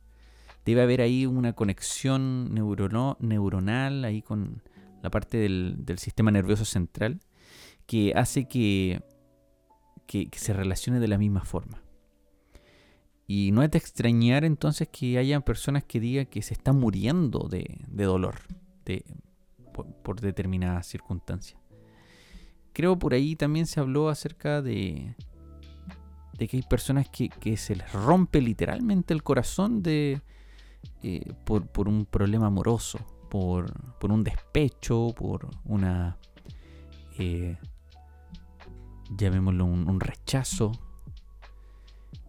[0.67, 4.63] Debe haber ahí una conexión neuronal ahí con
[5.05, 7.21] la parte del, sistema nervioso central
[7.87, 9.03] que hace que,
[10.07, 11.83] que, se relacione de la misma forma.
[13.27, 17.49] Y no es de extrañar entonces que haya personas que digan que se están muriendo
[17.49, 18.37] de, dolor
[20.03, 21.59] por determinadas circunstancias
[22.75, 25.15] creo por ahí también se habló acerca de,
[26.37, 30.21] de que hay personas que, se les rompe literalmente el corazón de,
[31.03, 32.99] eh, por, un problema amoroso,
[33.35, 36.17] por, un despecho, por una,
[37.19, 37.57] eh,
[39.11, 40.71] llamémoslo un, rechazo.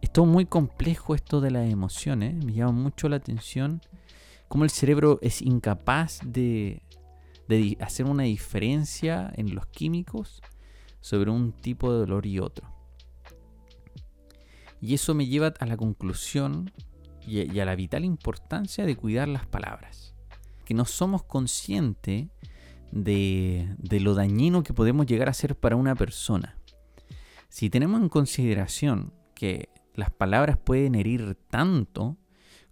[0.01, 3.81] Es todo muy complejo esto de las emociones, me llama mucho la atención
[4.47, 6.81] cómo el cerebro es incapaz de,
[7.47, 10.41] de hacer una diferencia en los químicos
[11.01, 12.67] sobre un tipo de dolor y otro.
[14.81, 16.71] Y eso me lleva a la conclusión
[17.27, 20.14] y a la vital importancia de cuidar las palabras.
[20.65, 22.27] Que no somos conscientes
[22.91, 26.57] de, de lo dañino que podemos llegar a ser para una persona.
[27.49, 32.17] Si tenemos en consideración que las palabras pueden herir tanto,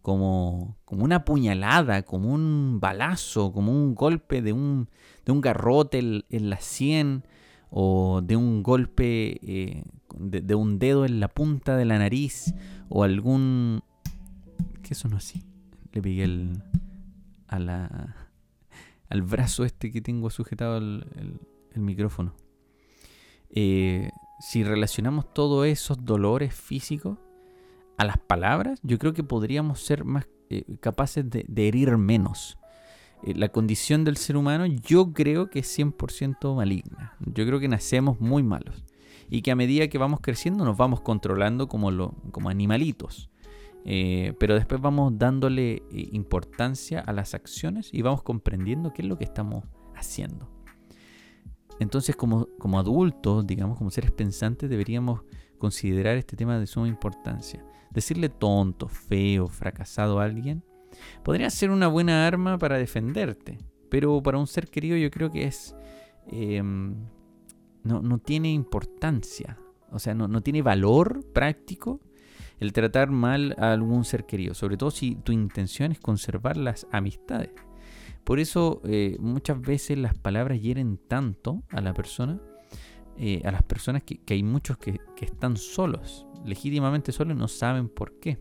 [0.04, 4.90] como, como una puñalada, como un balazo, como un golpe de un,
[5.26, 7.24] de un garrote en, la sien
[7.70, 12.54] o de un golpe eh, de, un dedo en la punta de la nariz
[12.90, 13.82] o algún...
[14.84, 15.42] ¿Qué sonó así?
[15.94, 16.62] Le pegué el,
[17.54, 21.06] al brazo este que tengo sujetado el,
[21.74, 22.34] el, micrófono.
[23.50, 27.18] Eh, si relacionamos todos esos dolores físicos,
[27.98, 32.58] a las palabras, yo creo que podríamos ser más eh, capaces de, herir menos.
[33.24, 37.16] Eh, la condición del ser humano yo creo que es 100% maligna.
[37.20, 38.84] Yo creo que nacemos muy malos.
[39.30, 43.30] Y que a medida que vamos creciendo nos vamos controlando como, lo, como animalitos.
[43.86, 49.18] Eh, pero después vamos dándole importancia a las acciones y vamos comprendiendo qué es lo
[49.18, 49.66] que estamos
[49.96, 50.50] haciendo.
[51.80, 55.22] Entonces como, como adultos, digamos, como seres pensantes, deberíamos
[55.58, 57.66] considerar este tema de suma importancia.
[57.92, 60.64] Decirle tonto, feo, fracasado a alguien
[61.24, 63.58] podría ser una buena arma para defenderte,
[63.90, 65.76] pero para un ser querido yo creo que es...
[66.28, 66.96] Em,
[67.84, 69.58] no, tiene importancia,
[69.92, 72.00] o sea, no, tiene valor práctico
[72.64, 76.88] el tratar mal a algún ser querido, sobre todo si tu intención es conservar las
[76.92, 77.52] amistades.
[78.24, 82.40] Por eso eh, muchas veces las palabras hieren tanto a la persona,
[83.18, 88.20] eh, a las personas que, hay muchos que, están solos, legítimamente solos no saben por
[88.20, 88.40] qué.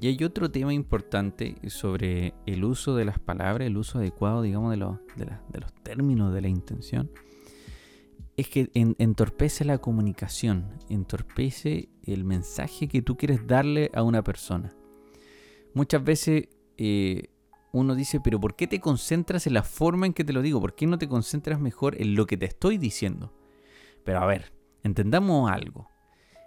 [0.00, 4.70] Y hay otro tema importante sobre el uso de las palabras, el uso adecuado, digamos,
[4.70, 7.10] de, los términos de la intención.
[8.40, 14.74] Es que entorpece la comunicación, entorpece el mensaje que tú quieres darle a una persona.
[15.74, 16.48] Muchas veces
[16.78, 17.28] eh,
[17.70, 20.58] uno dice, pero ¿por qué te concentras en la forma en que te lo digo?
[20.58, 23.30] ¿Por qué no te concentras mejor en lo que te estoy diciendo?
[24.06, 25.90] Pero a ver, entendamos algo.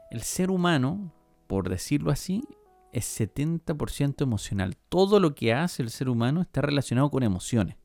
[0.10, 1.14] El ser humano,
[1.46, 2.42] por decirlo así,
[2.92, 4.78] es 70% emocional.
[4.90, 7.76] Todo lo que hace el ser humano está relacionado con emociones.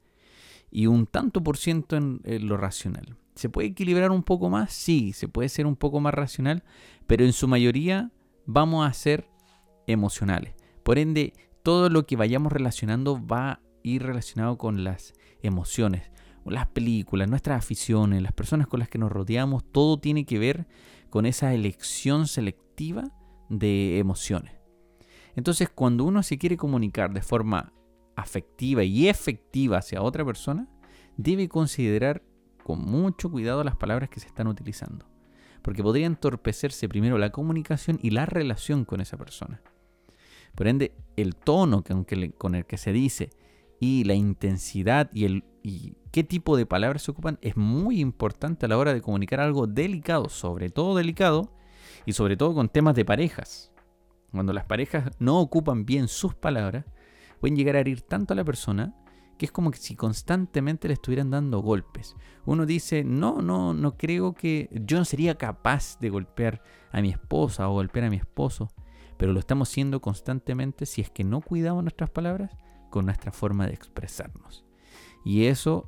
[0.71, 3.19] Y un tanto por ciento en, lo racional.
[3.39, 4.73] ¿Se puede equilibrar un poco más?
[4.73, 6.65] Sí, se puede ser un poco más racional,
[7.07, 8.11] pero en su mayoría
[8.47, 9.29] vamos a ser
[9.87, 10.57] emocionales.
[10.83, 16.11] Por ende, todo lo que vayamos relacionando va a ir relacionado con las emociones,
[16.47, 20.67] las películas, nuestras aficiones, las personas con las que nos rodeamos, todo tiene que ver
[21.09, 23.05] con esa elección selectiva
[23.49, 24.55] de emociones.
[25.37, 27.73] Entonces, cuando uno se quiere comunicar de forma
[28.17, 30.69] afectiva y efectiva hacia otra persona,
[31.17, 32.25] debe considerar
[32.69, 35.07] con mucho cuidado las palabras que se están utilizando,
[35.63, 39.63] porque podría entorpecerse primero la comunicación y la relación con esa persona.
[40.55, 41.83] Por ende, el tono
[42.37, 43.31] con el que se dice
[43.81, 45.45] y la intensidad y, el,
[46.13, 49.67] qué tipo de palabras se ocupan es muy importante a la hora de comunicar algo
[49.67, 51.51] delicado, sobre todo delicado
[52.05, 53.73] y sobre todo con temas de parejas.
[54.31, 56.85] Cuando las parejas no ocupan bien sus palabras,
[57.41, 58.95] pueden llegar a herir tanto a la persona
[59.39, 62.17] que es como que si constantemente le estuvieran dando golpes.
[62.45, 67.11] Uno dice, no, no, no creo que yo no sería capaz de golpear a mi
[67.11, 68.69] esposa o golpear a mi esposo
[69.19, 72.57] pero lo estamos haciendo constantemente si es que no cuidamos nuestras palabras
[72.89, 74.65] con nuestra forma de expresarnos.
[75.25, 75.87] Y eso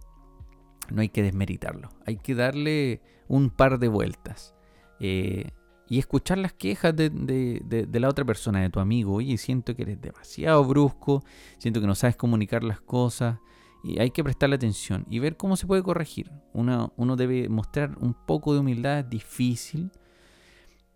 [0.91, 4.55] no hay que desmeritarlo, hay que darle un par de vueltas.
[4.99, 5.53] Eh,
[5.91, 9.15] y escuchar las quejas de, la otra persona, de tu amigo.
[9.15, 11.25] Oye, siento que eres demasiado brusco,
[11.59, 13.41] siento que no sabes comunicar las cosas.
[13.83, 16.31] Y hay que prestarle atención y ver cómo se puede corregir.
[16.53, 19.91] Uno, uno debe mostrar un poco de humildad, es difícil,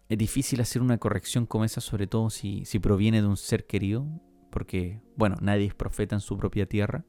[0.09, 3.67] es difícil hacer una corrección como esa, sobre todo si, si proviene de un ser
[3.67, 4.07] querido,
[4.51, 7.05] porque, bueno, nadie es profeta en su propia tierra.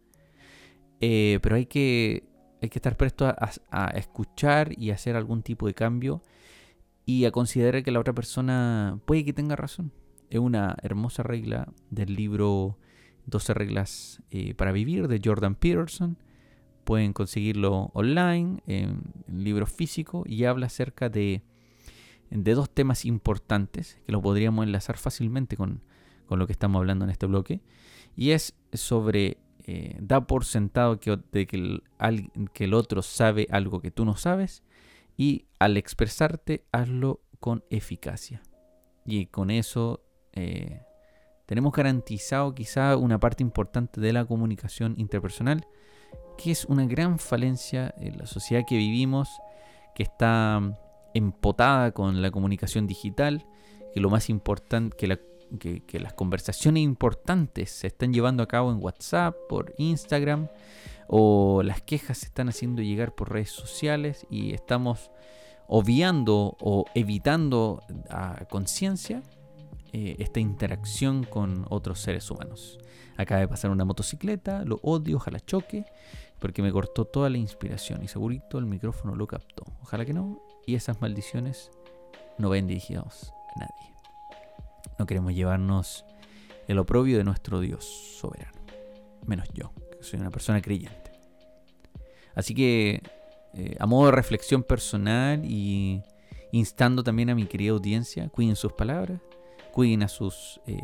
[1.01, 2.27] Eh, pero hay que,
[2.63, 6.23] hay que estar presto a, escuchar y hacer algún tipo de cambio
[7.05, 9.91] y a considerar que la otra persona puede que tenga razón.
[10.29, 12.77] Es una hermosa regla del libro
[13.27, 16.17] 12 reglas eh, para vivir de Jordan Peterson.
[16.83, 21.43] Pueden conseguirlo online, en libro físico, y habla acerca de
[22.29, 25.81] de dos temas importantes que lo podríamos enlazar fácilmente con,
[26.29, 27.61] lo que estamos hablando en este bloque.
[28.15, 31.83] Y es sobre eh, da por sentado que, de que, el,
[32.53, 34.63] que el otro sabe algo que tú no sabes
[35.17, 38.41] y al expresarte hazlo con eficacia.
[39.05, 40.81] Y con eso eh,
[41.45, 45.65] tenemos garantizado quizá una parte importante de la comunicación interpersonal,
[46.37, 49.29] que es una gran falencia en la sociedad que vivimos,
[49.93, 50.61] que está
[51.13, 53.45] empotada con la comunicación digital,
[53.93, 55.19] que lo más importante, que,
[55.59, 60.47] que, las conversaciones importantes se están llevando a cabo en WhatsApp, por Instagram,
[61.07, 65.11] o las quejas se están haciendo llegar por redes sociales y estamos
[65.67, 69.23] obviando o evitando a conciencia
[69.93, 72.79] eh, esta interacción con otros seres humanos.
[73.17, 75.85] Acaba de pasar una motocicleta, lo odio, ojalá choque,
[76.39, 79.63] porque me cortó toda la inspiración y segurito el micrófono lo captó.
[79.81, 81.71] Ojalá que no, y esas maldiciones
[82.37, 83.94] no ven dirigidos a nadie.
[84.97, 86.05] No queremos llevarnos
[86.67, 87.85] el oprobio de nuestro Dios
[88.19, 88.59] soberano,
[89.25, 91.11] menos yo, que soy una persona creyente.
[92.33, 93.01] Así que,
[93.53, 96.01] eh, a modo de reflexión personal y
[96.51, 99.21] instando también a mi querida audiencia, cuiden sus palabras,
[99.71, 100.77] cuiden a sus, eh,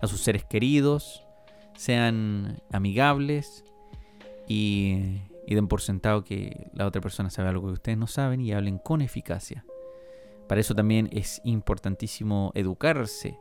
[0.00, 1.24] a sus seres queridos,
[1.76, 3.64] sean amigables
[4.48, 8.40] y y den por sentado que la otra persona sabe algo que ustedes no saben
[8.40, 9.64] y hablen con eficacia.
[10.52, 13.38] Para eso también es importantísimo educarse,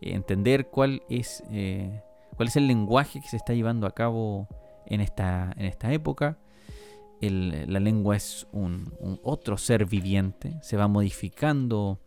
[0.00, 2.02] entender cuál es, eh,
[2.36, 4.48] cuál es el lenguaje que se está llevando a cabo
[4.86, 6.38] en esta, en esta época.
[7.20, 12.00] la lengua es un, un otro ser viviente, se va modificando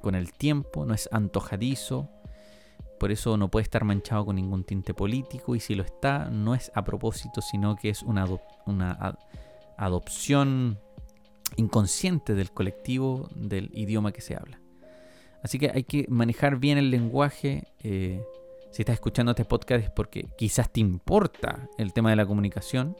[0.00, 2.10] con el tiempo, no es antojadizo,
[2.98, 6.56] por eso no puede estar manchado con ningún tinte político y si lo está no
[6.56, 8.26] es a propósito, sino que es una,
[8.66, 9.16] una
[9.76, 10.80] adopción
[11.56, 14.60] inconsciente del colectivo del idioma que se habla.
[15.42, 17.72] Así que hay que manejar bien el lenguaje.
[17.80, 18.22] Eh,
[18.70, 22.96] si estás escuchando este podcast es porque quizás te importa el tema de la comunicación.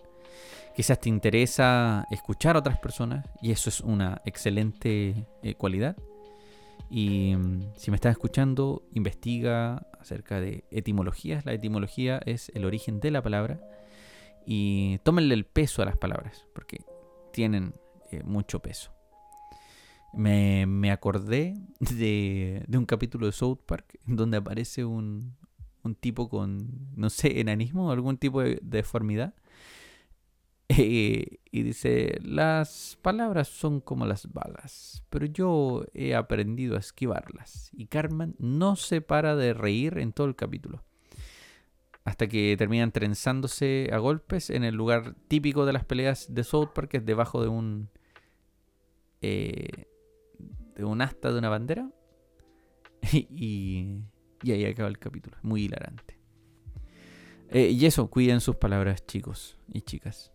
[0.74, 5.96] Quizás te interesa escuchar a otras personas y eso es una excelente eh, cualidad.
[6.90, 11.46] Y mm, si me estás escuchando, investiga acerca de etimologías.
[11.46, 13.60] La etimología es el origen de la palabra.
[14.44, 16.78] Y tómenle el peso a las palabras, porque
[17.32, 17.74] tienen
[18.12, 18.92] eh, mucho peso.
[20.12, 25.34] Me, acordé de, un capítulo de South Park donde aparece un,
[26.00, 29.34] tipo con, no sé, enanismo, algún tipo de deformidad.
[30.68, 37.70] Eh, y dice, las palabras son como las balas, pero yo he aprendido a esquivarlas.
[37.74, 40.82] Y Carmen no se para de reír en todo el capítulo.
[42.04, 46.70] Hasta que terminan trenzándose a golpes en el lugar típico de las peleas de South
[46.74, 47.90] Park, que es debajo de un...
[49.22, 49.86] Eh,
[50.74, 51.88] de un asta de una bandera.
[53.12, 54.00] y,
[54.44, 55.36] ahí acaba el capítulo.
[55.42, 56.18] Muy hilarante.
[57.50, 60.32] Eh, y eso, cuiden sus palabras, chicos y chicas.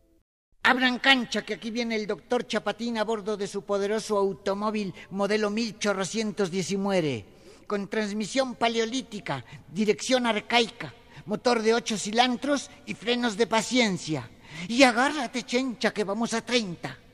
[0.64, 5.50] Abran cancha, que aquí viene el doctor Chapatín a bordo de su poderoso automóvil modelo
[5.50, 7.26] 1810 y muere.
[7.66, 10.94] Con transmisión paleolítica, dirección arcaica,
[11.26, 14.30] motor de ocho cilantros y frenos de paciencia.
[14.68, 17.07] Y agárrate, chencha, que vamos a 30.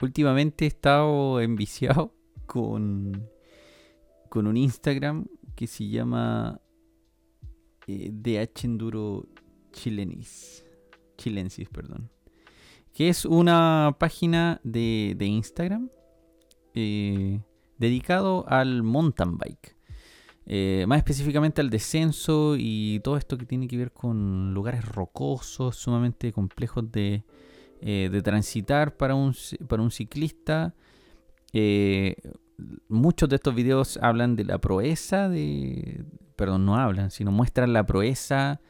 [0.00, 2.14] Últimamente he estado enviciado
[2.46, 3.28] con,
[4.28, 6.60] con un Instagram que se llama
[7.86, 9.26] eh, DH Enduro
[9.72, 10.64] Chilenis.
[11.16, 12.10] Chilensis, perdón.
[12.92, 15.90] Que es una página de, Instagram
[16.74, 17.40] eh,
[17.78, 19.76] dedicado al mountain bike.
[20.48, 25.74] Eh, más específicamente al descenso y todo esto que tiene que ver con lugares rocosos,
[25.76, 27.24] sumamente complejos de,
[27.86, 29.32] de transitar para un,
[29.68, 30.74] para un ciclista
[31.58, 32.16] eh,
[32.88, 36.04] muchos de estos videos hablan de la proeza de...
[36.36, 38.60] Perdón, no hablan, sino muestran la proeza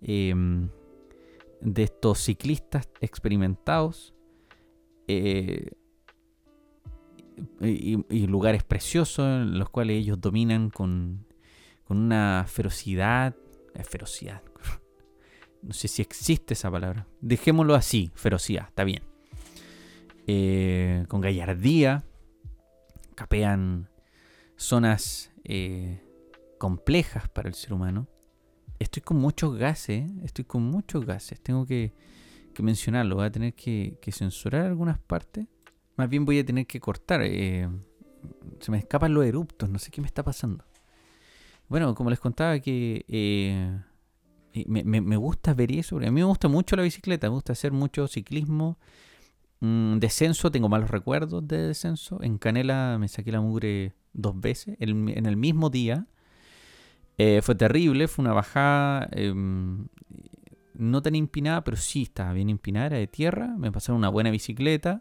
[0.00, 0.68] em,
[1.60, 4.12] de estos ciclistas experimentados.
[5.06, 5.70] Eh,
[7.60, 11.24] y, lugares preciosos en los cuales ellos dominan con,
[11.84, 13.36] con una ferocidad.
[13.74, 14.42] Eh, ferocidad.
[15.62, 17.06] No sé si existe esa palabra.
[17.20, 19.02] Dejémoslo así, ferocidad, está bien.
[21.08, 22.04] con gallardía,
[23.14, 23.88] capean
[24.56, 26.00] zonas eh,
[26.58, 28.06] complejas para el ser humano.
[28.78, 31.40] Estoy con muchos gases, estoy con muchos gases.
[31.40, 31.92] Tengo que,
[32.60, 33.16] mencionarlo.
[33.16, 35.46] Voy a tener que, censurar algunas partes.
[35.96, 37.22] Más bien voy a tener que cortar.
[37.22, 37.68] Eh,
[38.60, 40.64] se me escapan los eruptos, no sé qué me está pasando.
[41.68, 43.04] Bueno, como les contaba que
[44.54, 45.96] eh, me, me, gusta ver eso.
[45.96, 48.78] A mí me gusta mucho la bicicleta, me gusta hacer mucho ciclismo.
[49.60, 52.22] Mm, descenso, tengo malos recuerdos de descenso.
[52.22, 56.06] En Canela me saqué la mugre dos veces en el mismo día.
[57.18, 59.86] Eh, fue terrible, fue una bajada em,
[60.74, 63.54] no tan empinada, pero sí estaba bien empinada, era de tierra.
[63.56, 64.98] Me pasaron una buena bicicleta.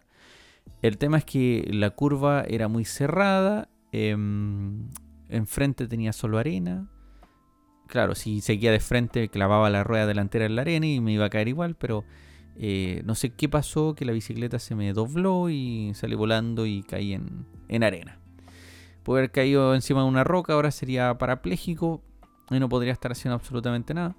[0.84, 3.70] El tema es que la curva era muy cerrada.
[3.92, 4.90] Em,
[5.30, 6.91] enfrente tenía solo arena.
[7.92, 11.26] Claro, si seguía de frente, clavaba la rueda delantera en la arena y me iba
[11.26, 12.06] a caer igual, pero
[12.56, 16.84] eh, no sé qué pasó, que la bicicleta se me dobló y salí volando y
[16.84, 18.18] caí en, arena.
[19.04, 22.02] Puede haber caído encima de una roca, ahora sería parapléjico
[22.50, 24.16] y no podría estar haciendo absolutamente nada.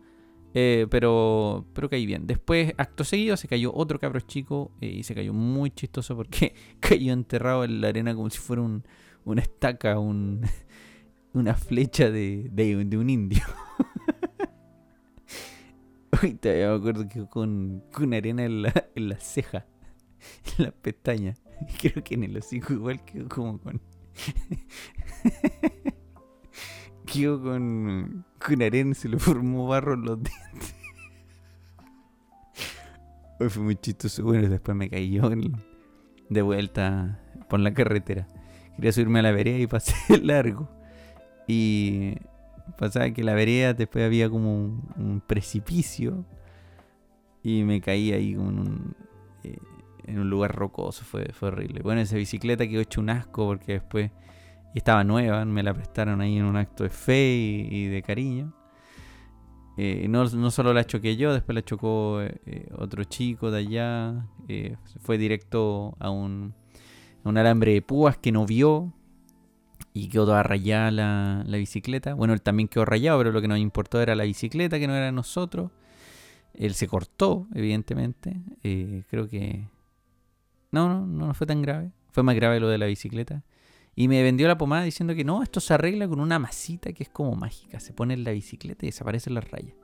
[0.53, 2.27] Eh, pero, pero caí bien.
[2.27, 6.55] Después, acto seguido, se cayó otro cabro chico eh, y se cayó muy chistoso porque
[6.81, 8.85] cayó enterrado en la arena como si fuera un,
[9.25, 10.43] una estaca, un,
[11.35, 13.43] una flecha de, de un indio.
[16.41, 19.67] todavía me acuerdo que con, con arena en la, en la ceja,
[20.59, 21.43] en las pestañas.
[21.81, 23.81] Creo que en el hocico igual quedó como con.
[27.07, 30.75] quedó con, con arena se le formó barro en los dientes.
[33.41, 34.23] Hoy fue muy chistoso.
[34.23, 35.19] Bueno, después me caí
[36.29, 38.29] de vuelta por la carretera.
[38.77, 40.71] Quería subirme a la vereda y pasé largo.
[41.47, 42.15] Y
[42.77, 46.25] Pasaba que la vereda después había como un, precipicio
[47.43, 48.37] y me caí ahí
[49.45, 49.57] eh,
[50.05, 51.81] en un lugar rocoso, fue, fue horrible.
[51.83, 54.11] Bueno, esa bicicleta quedó hecho un asco porque después
[54.75, 57.35] estaba nueva, me la prestaron ahí en un acto de fe
[57.71, 58.53] y, de cariño.
[59.77, 64.27] Eh, no, no, solo la choqué yo, después la chocó eh, otro chico de allá.
[65.01, 66.55] fue directo a un,
[67.25, 68.93] a un alambre de púas que no vio
[69.93, 72.15] y quedó toda rayada la, la, bicicleta.
[72.15, 74.95] Bueno, él también quedó rayado, pero lo que nos importó era la bicicleta, que no
[74.95, 75.71] era nosotros.
[76.55, 78.41] Él se cortó, evidentemente.
[78.63, 79.69] Eh, creo que...
[80.71, 81.93] No, no, no fue tan grave.
[82.11, 83.43] Fue más grave lo de la bicicleta.
[83.95, 87.03] Y me vendió la pomada diciendo que no, esto se arregla con una masita que
[87.03, 87.79] es como mágica.
[87.79, 89.75] Se pone en la bicicleta y desaparecen las rayas.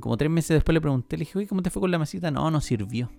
[0.00, 2.30] Como tres meses después le pregunté, le dije, oye, ¿cómo te fue con la masita?
[2.30, 3.10] No, no sirvió.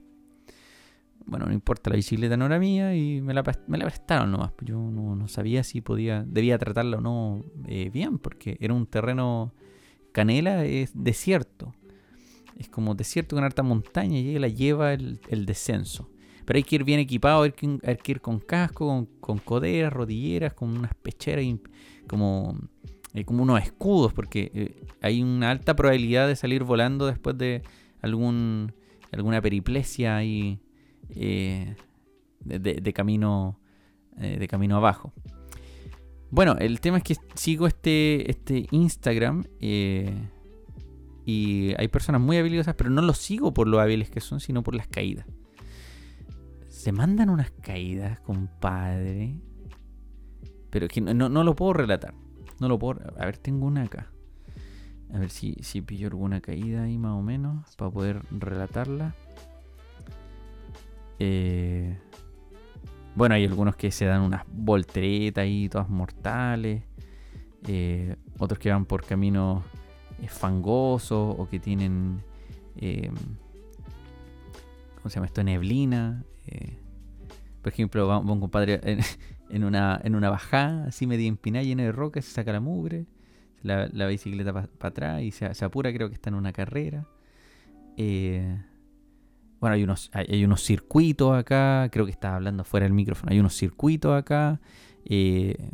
[1.28, 4.52] Bueno, no importa, la bicicleta no era mía y me la, me la prestaron nomás.
[4.62, 9.54] Yo no, sabía si podía, debía tratarla o no eh, bien, porque era un terreno,
[10.12, 11.74] canela es desierto.
[12.58, 16.10] Es como desierto con harta montaña y la lleva el, descenso.
[16.46, 20.78] Pero hay que ir bien equipado, hay que, ir con casco, con, coderas, rodilleras, con
[20.78, 21.60] unas pecheras y
[22.08, 22.56] como,
[23.16, 27.64] eh, como unos escudos, porque eh, hay una alta probabilidad de salir volando después de
[28.02, 28.72] algún
[29.12, 30.60] alguna periplesia ahí
[31.10, 31.76] eh,
[32.44, 33.60] de, camino,
[34.18, 35.14] eh, de camino abajo.
[36.32, 40.28] Bueno, el tema es que sigo este, este Instagram eh,
[41.26, 44.64] y hay personas muy habilidosas, pero no los sigo por lo hábiles que son, sino
[44.64, 45.26] por las caídas.
[46.68, 49.40] Se mandan unas caídas, compadre.
[50.70, 52.14] Pero que no, no, lo puedo relatar.
[52.60, 53.00] No lo puedo.
[53.18, 54.12] A ver, tengo una acá.
[55.14, 59.16] A ver si, si pillo alguna caída ahí más o menos para poder relatarla.
[61.20, 61.98] Eh,
[63.16, 66.84] bueno, hay algunos que se dan unas volteretas ahí, todas mortales.
[67.68, 69.64] Eh, otros que van por caminos
[70.22, 72.22] eh, fangosos o que tienen.
[74.96, 75.44] ¿Cómo se llama esto?
[75.44, 76.24] Neblina.
[77.62, 78.82] por ejemplo, va, un compadre
[79.50, 83.06] en, una, en una bajada, así media empinada, llena de rocas, se saca la mugre,
[83.62, 87.08] la, la bicicleta para atrás y se, se, apura, creo que está en una carrera.
[87.98, 88.62] Eh,
[89.66, 93.40] bueno, hay unos, hay, unos circuitos acá, creo que estaba hablando fuera del micrófono, hay
[93.40, 94.62] unos circuitos acá.
[95.06, 95.72] Eh,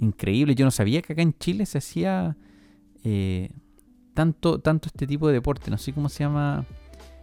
[0.00, 2.36] increíble, yo no sabía que acá en Chile se hacía
[3.04, 3.52] eh,
[4.14, 6.64] tanto, tanto este tipo de deporte, no sé cómo se llama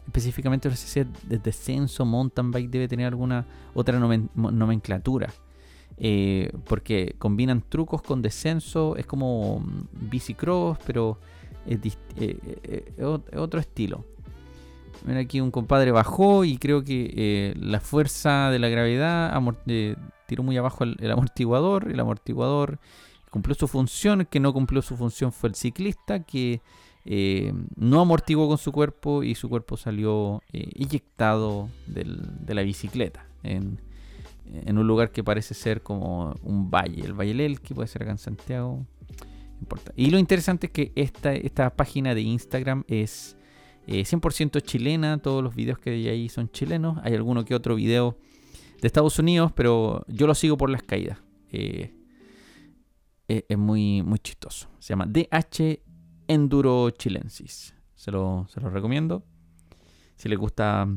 [0.05, 5.29] específicamente, no sé si de descenso, mountain bike, debe tener alguna otra nomenclatura.
[5.97, 11.19] Eh, porque combinan trucos con descenso, es como mm, bicicross, pero
[11.65, 11.81] es
[13.35, 14.05] otro estilo.
[15.05, 19.33] Mira aquí un compadre bajó y creo que eh, la fuerza de la gravedad
[19.67, 19.95] eh,
[20.27, 21.91] tiró muy abajo el, amortiguador.
[21.91, 22.79] El amortiguador
[23.29, 24.21] cumplió su función.
[24.21, 26.61] El que no cumplió su función fue el ciclista que
[27.05, 33.79] eh, no amortiguó con su cuerpo y su cuerpo salió inyectado de la bicicleta en,
[34.67, 37.03] un lugar que parece ser como un valle.
[37.03, 38.85] El Valle del que puede ser acá en Santiago.
[39.95, 43.37] Y lo interesante es que esta, esta página de Instagram es
[43.87, 46.99] 100% eh, chilena, todos los videos que hay ahí son chilenos.
[47.03, 48.17] Hay alguno que otro video
[48.79, 51.19] de Estados Unidos, pero yo lo sigo por las caídas.
[51.51, 51.93] Eh,
[53.27, 54.69] eh, es muy, muy chistoso.
[54.79, 55.81] Se llama DH
[56.27, 57.73] Enduro Chilensis.
[57.95, 59.23] Se lo, se lo recomiendo.
[60.15, 60.87] Si les gusta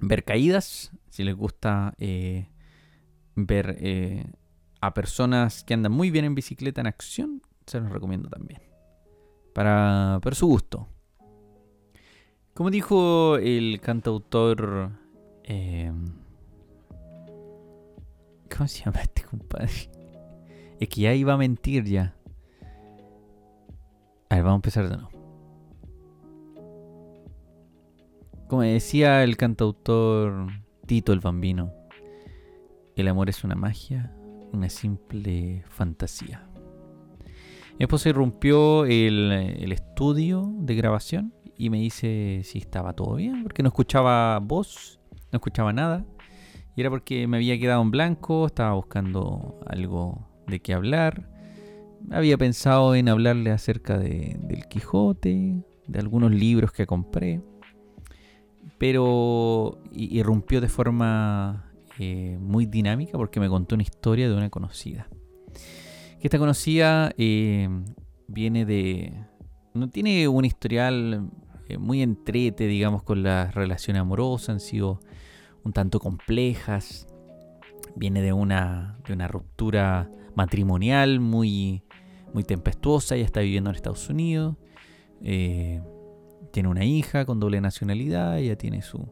[0.00, 1.94] ver caídas, si les gusta
[3.34, 4.36] ver
[4.80, 8.60] a personas que andan muy bien en bicicleta en acción, se los recomiendo también.
[9.54, 10.88] Para, para su gusto.
[12.54, 14.90] Como dijo el cantautor...
[15.44, 16.04] Em,
[18.54, 19.70] ¿Cómo se llama este compadre?
[20.78, 22.16] Es que ya iba a mentir ya.
[24.28, 25.10] A ver, vamos a empezar de nuevo.
[28.48, 30.48] Como decía el cantautor
[30.86, 31.72] Tito el Bambino,
[32.96, 34.12] el amor es una magia,
[34.52, 36.48] una simple fantasía.
[37.78, 41.32] Mi esposa irrumpió el, el estudio de grabación
[41.62, 44.98] y me dice si estaba todo bien, porque no escuchaba voz,
[45.30, 46.04] no escuchaba nada.
[46.74, 51.30] Y era porque me había quedado en blanco, estaba buscando algo de qué hablar.
[52.10, 57.40] Había pensado en hablarle acerca de, del Quijote, de algunos libros que compré.
[58.78, 65.06] Pero irrumpió de forma eh, muy dinámica porque me contó una historia de una conocida.
[66.18, 67.68] Que esta conocida eh,
[68.26, 69.12] viene de...
[69.74, 71.30] No tiene un historial
[71.68, 75.00] eh, muy entrete, digamos, con las relaciones amorosas, han sido
[75.64, 77.06] un tanto complejas.
[77.94, 81.82] Viene de una, de una ruptura matrimonial muy,
[82.32, 84.56] muy tempestuosa, ella está viviendo en Estados Unidos.
[85.22, 85.82] Eh,
[86.52, 89.08] tiene una hija con doble nacionalidad, ella tiene su,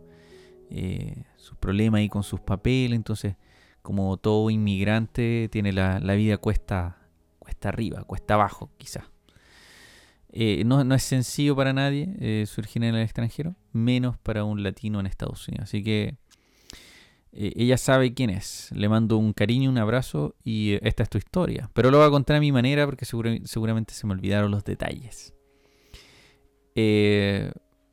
[0.71, 1.25] eh,
[1.59, 3.37] problema ahí con sus papeles, entonces
[3.83, 6.99] como todo inmigrante tiene la, la vida cuesta,
[7.39, 9.05] cuesta arriba, cuesta abajo quizás.
[10.33, 15.01] Eh, no, es sencillo para nadie eh, surgir en el extranjero, menos para un latino
[15.01, 15.65] en Estados Unidos.
[15.65, 16.17] Así que
[17.33, 18.71] eh, ella sabe quién es.
[18.73, 21.71] Le mando un cariño, un abrazo y esta es tu historia.
[21.75, 25.35] Pero lo voy a contar a mi manera porque seguramente se me olvidaron los detalles.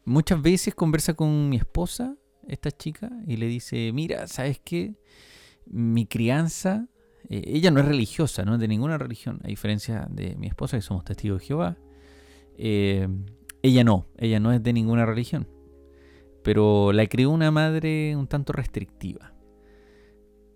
[0.06, 2.16] muchas veces conversa con mi esposa,
[2.48, 4.96] esta chica, y le dice, mira, ¿sabes qué?
[5.66, 6.88] Mi crianza
[7.30, 10.78] eh, ella no es religiosa, no es de ninguna religión, a diferencia de mi esposa,
[10.78, 11.78] que somos testigos de Jehová.
[12.58, 13.08] Eh,
[13.62, 15.48] ella no, ella no es de ninguna religión.
[16.44, 19.34] Pero la crió una madre un tanto restrictiva.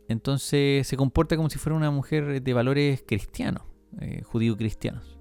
[0.08, 3.64] Entonces se comporta como si fuera una mujer de valores cristianos,
[3.99, 5.18] eh, judío-cristianos.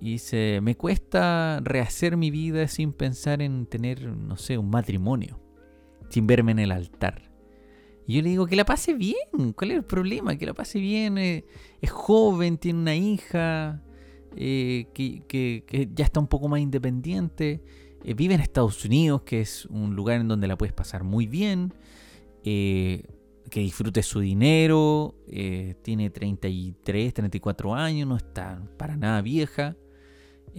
[0.00, 5.40] Y dice, me cuesta rehacer mi vida sin pensar en tener, no sé, un matrimonio,
[6.10, 7.30] sin verme en el altar.
[8.06, 10.36] Y yo le digo, que la pase bien, ¿cuál es el problema?
[10.36, 11.44] Que la pase bien, eh,
[11.80, 13.82] es joven, tiene una hija,
[14.36, 17.62] eh, que, ya está un poco más independiente,
[18.04, 21.26] eh, vive en Estados Unidos, que es un lugar en donde la puedes pasar muy
[21.26, 21.72] bien,
[22.44, 25.14] que disfrute su dinero,
[25.82, 29.76] tiene 33, 34 años, no está para nada vieja.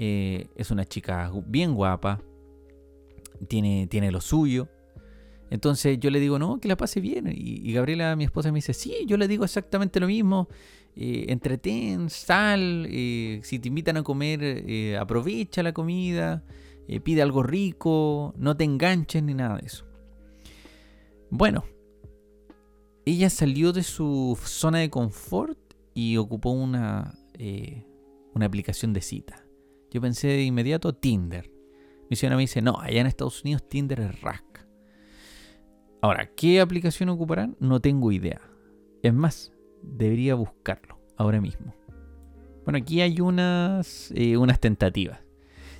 [0.01, 2.21] Eh, es una chica bien guapa,
[3.49, 4.69] tiene, tiene lo suyo.
[5.49, 7.31] Entonces yo le digo, no, que la pase bien.
[7.33, 10.47] Y, Gabriela, mi esposa, me dice, sí, yo le digo exactamente lo mismo.
[10.95, 16.43] Eh, entretén, sal, eh, si te invitan a comer, aprovecha la comida,
[17.03, 19.85] pide algo rico, no te enganches ni nada de eso.
[21.31, 21.63] Bueno,
[23.05, 25.57] ella salió de su zona de confort
[25.93, 27.15] y ocupó una,
[28.33, 29.45] una aplicación de cita.
[29.91, 31.51] Yo pensé de inmediato Tinder.
[32.09, 34.48] Mi señora me dice, no, allá en Estados Unidos Tinder es Rack.
[36.01, 37.57] Ahora, ¿qué aplicación ocuparán?
[37.59, 38.41] No tengo idea.
[39.03, 41.73] Es más, debería buscarlo ahora mismo.
[42.63, 45.19] Bueno, aquí hay unas, eh, unas tentativas.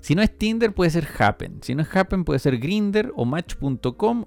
[0.02, 1.60] Si no es Tinder, puede ser Happen.
[1.62, 4.26] Si no es Happen, puede ser Grinder o Match.com.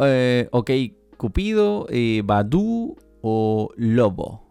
[0.00, 0.70] Eh, ok,
[1.16, 4.44] Cupido, eh, Badu o Lobo.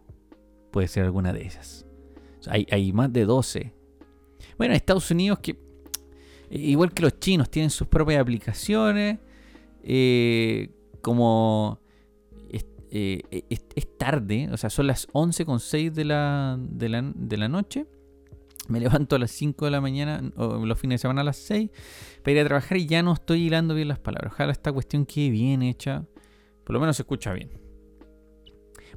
[0.70, 1.86] Puede ser alguna de esas.
[2.48, 3.74] hay, hay, más de 12.
[4.56, 5.58] Bueno, Estados Unidos que,
[6.50, 9.18] igual que los chinos, tienen sus propias aplicaciones.
[9.82, 10.70] Eh,
[11.00, 11.80] como
[12.90, 17.86] eh, es, tarde, o sea, son las 11.06 de la, de, la, de la noche.
[18.68, 21.36] Me levanto a las 5 de la mañana, o los fines de semana a las
[21.38, 21.70] 6,
[22.22, 24.32] para ir a trabajar y ya no estoy hilando bien las palabras.
[24.34, 26.04] Ojalá esta cuestión quede bien hecha.
[26.64, 27.50] Por lo menos se escucha bien.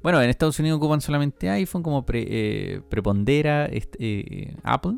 [0.03, 4.97] Bueno, en Estados Unidos ocupan solamente iPhone como eh, prepondera este, Apple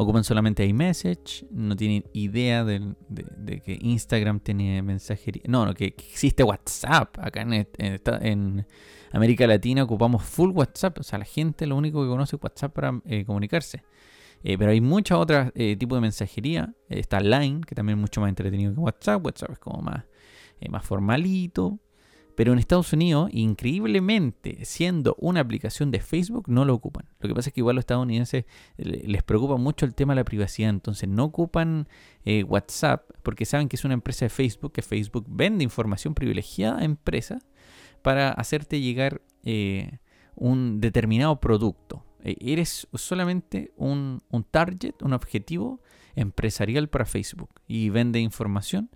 [0.00, 2.94] ocupan solamente iMessage, no tienen idea de,
[3.64, 5.42] que Instagram tiene mensajería.
[5.48, 7.18] No, no, que existe WhatsApp.
[7.18, 8.66] Acá en,
[9.10, 10.98] América Latina ocupamos full WhatsApp.
[11.00, 13.82] O sea, la gente lo único que conoce es WhatsApp para eh, comunicarse.
[14.44, 16.72] Eh, pero hay muchas otras eh, tipos de mensajería.
[16.88, 19.24] Está Line, que también es mucho más entretenido que WhatsApp.
[19.24, 21.80] WhatsApp es como más formalito.
[22.38, 27.04] Pero en Estados Unidos, increíblemente, siendo una aplicación de Facebook, no lo ocupan.
[27.18, 28.44] Lo que pasa es que igual los estadounidenses
[28.76, 31.88] les preocupa mucho el tema de la privacidad, entonces no ocupan
[32.24, 36.78] eh, WhatsApp porque saben que es una empresa de Facebook, que Facebook vende información privilegiada
[36.78, 37.44] a empresas
[38.02, 39.98] para hacerte llegar eh,
[40.36, 42.04] un determinado producto.
[42.22, 45.82] E, eres solamente un, un target, un objetivo
[46.14, 48.90] empresarial para Facebook y vende información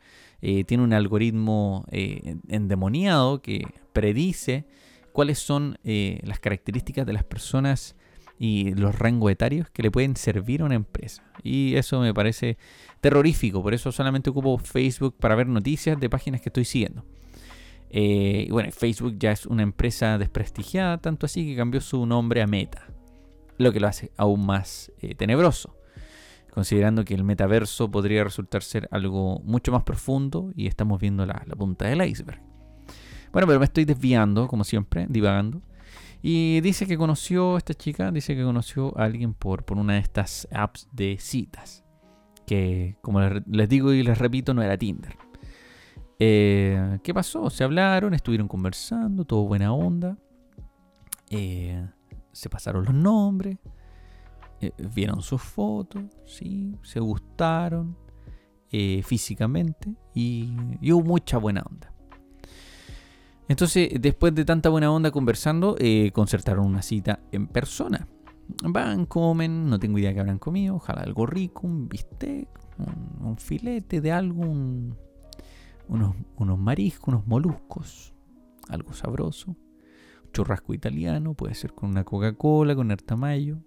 [0.45, 4.65] eh, tiene un algoritmo eh, endemoniado que predice
[5.13, 7.95] cuáles son eh, las características de las personas
[8.41, 11.23] y los rangos etarios que le pueden servir a una empresa.
[11.45, 12.59] Y eso me parece
[13.01, 17.05] terrorífico, por eso solamente ocupo Facebook para ver noticias de páginas que estoy siguiendo.
[17.91, 22.49] y bueno, Facebook ya es una empresa desprestigiada, tanto así que cambió su nombre a
[22.49, 22.89] Meta,
[23.59, 25.77] lo que lo hace aún más tenebroso
[26.53, 31.43] considerando que el metaverso podría resultar ser algo mucho más profundo y estamos viendo la,
[31.57, 32.43] punta del iceberg.
[33.33, 35.63] Bueno, pero me estoy desviando, como siempre, divagando.
[36.21, 40.01] Y dice que conoció, esta chica, dice que conoció a alguien por, por una de
[40.01, 41.85] estas apps de citas.
[42.47, 45.17] Que, como les digo y les repito, no era Tinder.
[46.19, 47.49] Eh, ¿Qué pasó?
[47.49, 50.19] Se hablaron, estuvieron conversando, todo buena onda.
[51.31, 51.83] Eh,
[52.31, 53.57] se pasaron los nombres.
[54.63, 56.77] Eh, vieron sus fotos, ¿sí?
[56.83, 57.97] se gustaron
[58.71, 60.55] eh, físicamente y,
[60.93, 61.93] hubo mucha buena onda.
[63.49, 68.07] Entonces, después de tanta buena onda conversando, eh, concertaron una cita en persona.
[68.63, 72.49] Van, comen, no tengo idea que habrán comido, ojalá algo rico, un bistec,
[73.21, 78.15] un, filete de algo, unos, unos mariscos, unos moluscos,
[78.69, 79.57] algo sabroso,
[80.33, 83.59] churrasco italiano, puede ser con una Coca-Cola, con mayo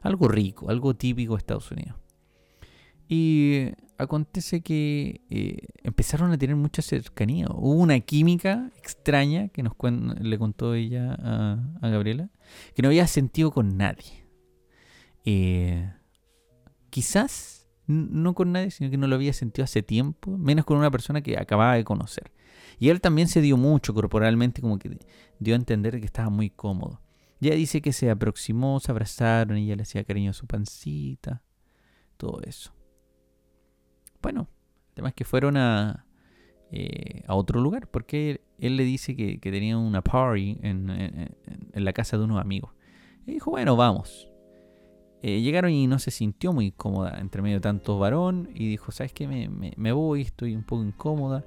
[0.00, 1.96] algo rico, algo típico de Estados Unidos.
[3.08, 7.46] Y acontece que eh, empezaron a tener mucha cercanía.
[7.50, 9.74] Hubo una química extraña que nos
[10.20, 12.30] le contó ella a, Gabriela,
[12.74, 14.24] que no había sentido con nadie.
[15.24, 15.92] Eh,
[16.90, 20.90] quizás no con nadie, sino que no lo había sentido hace tiempo, menos con una
[20.90, 22.32] persona que acababa de conocer.
[22.78, 24.98] Y él también se dio mucho corporalmente, como que
[25.38, 27.00] dio a entender que estaba muy cómodo.
[27.40, 31.42] Ya dice que se aproximó, se abrazaron y ella le hacía cariño a su pancita,
[32.16, 32.72] todo eso.
[34.20, 34.48] Bueno,
[34.92, 36.06] además que fueron a,
[36.70, 41.34] eh, a otro lugar, porque él, le dice que, tenía una party en,
[41.72, 42.72] la casa de unos amigos.
[43.26, 44.30] Y dijo, bueno, vamos.
[45.22, 48.92] Eh, llegaron y no se sintió muy cómoda entre medio de tanto varón y dijo,
[48.92, 49.26] ¿sabes qué?
[49.26, 51.44] Me, me, voy, estoy un poco incómoda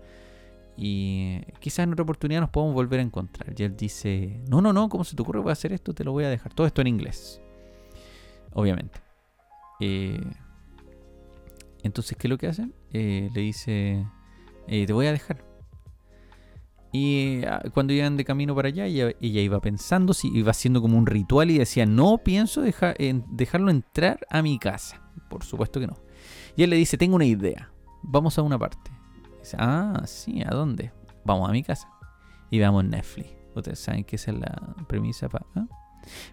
[0.75, 3.53] y quizás en otra oportunidad nos podemos volver a encontrar.
[3.57, 5.39] Y él dice, no, no, no, ¿cómo se te ocurre?
[5.39, 6.53] Voy a hacer esto, te lo voy a dejar.
[6.53, 7.41] Todo esto en inglés,
[8.53, 8.99] obviamente.
[9.79, 10.19] Eh,
[11.83, 12.73] entonces, ¿qué es lo que hacen?
[12.91, 14.05] le dice,
[14.67, 15.43] eh, te voy a dejar.
[16.91, 21.07] Y ah, cuando iban de camino para allá, ella, iba pensando, iba haciendo como un
[21.07, 25.01] ritual y decía, no pienso dejarlo entrar a mi casa.
[25.29, 25.97] Por supuesto que no.
[26.55, 27.71] Y él le dice, tengo una idea,
[28.03, 28.91] vamos a una parte.
[29.43, 30.93] Dice, ah, sí, ¿a dónde?
[31.25, 31.89] Vamos a mi casa.
[32.49, 33.35] Y veamos Netflix.
[33.53, 35.45] Ustedes saben que esa es la premisa para...
[35.55, 35.67] ¿ah?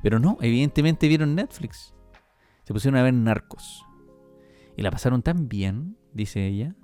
[0.01, 1.93] Pero no, evidentemente vieron Netflix.
[2.63, 3.85] Se pusieron a ver narcos.
[4.77, 6.77] Y la pasaron tan bien, dice ella,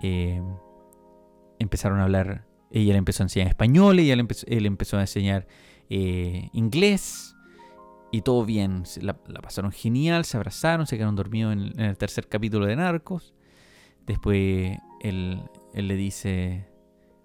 [0.00, 0.40] eh,
[1.58, 5.00] empezaron a hablar, ella le empezó a enseñar español, y él empezó, él empezó a
[5.00, 5.48] enseñar
[5.90, 7.34] eh, inglés
[8.10, 12.66] y todo bien, la, pasaron genial, se abrazaron, se quedaron dormidos en, el tercer capítulo
[12.66, 13.34] de Narcos.
[14.06, 15.42] Después él,
[15.74, 16.68] le dice,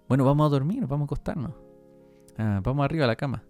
[0.08, 1.52] bueno, vamos a dormir, vamos a acostarnos,
[2.38, 3.44] ah, vamos arriba a la cama.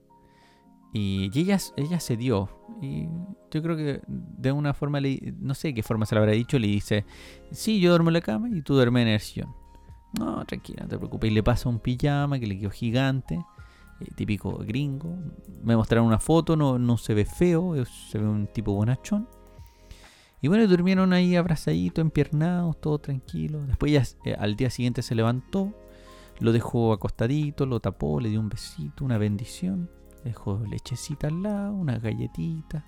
[0.92, 2.48] Y, ella, ella se dio.
[2.80, 3.08] Y
[3.50, 5.00] yo creo que de una forma,
[5.40, 7.04] no sé qué forma se le habrá dicho, le dice,
[7.50, 9.54] sí, yo duermo en la cama y tú duermes en el sillón.
[10.18, 11.30] No, tranquila, no te preocupes.
[11.30, 15.16] Y le pasa un pijama que le quedó gigante, eh, típico gringo.
[15.64, 19.28] Me mostraron una foto, no, no se ve feo, se ve un tipo bonachón.
[20.45, 23.64] Y bueno, durmieron ahí abrazaditos, empiernados, todo tranquilo.
[23.66, 25.72] Después ya eh, al día siguiente se levantó,
[26.38, 29.88] lo dejó acostadito, lo tapó, le dio un besito, una bendición.
[30.22, 32.84] Dejó lechecita al lado, una galletita.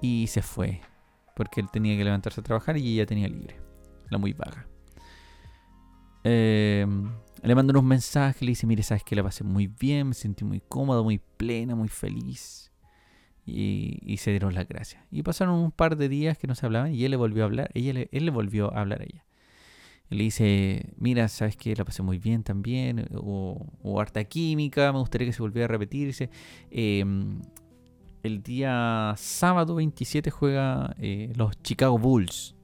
[0.00, 0.82] Y se fue.
[1.34, 3.56] Porque él tenía que levantarse a trabajar y ella tenía libre.
[4.08, 4.68] La muy vaga.
[6.22, 7.10] Em,
[7.42, 10.44] le mando unos mensajes, le dice, mire, sabes que la pasé muy bien, me sentí
[10.44, 12.70] muy cómodo, muy plena, muy feliz.
[13.46, 15.02] Y, se dieron las gracias.
[15.10, 17.46] Y pasaron un par de días que no se hablaban y él le volvió a
[17.46, 19.24] hablar, ella él le volvió a hablar a ella.
[20.10, 25.28] le dice, mira, sabes que la pasé muy bien también, o, harta química, me gustaría
[25.28, 26.30] que se volviera a repetirse.
[26.70, 27.40] Em,
[28.22, 32.56] el día sábado 27 juega eh, los Chicago Bulls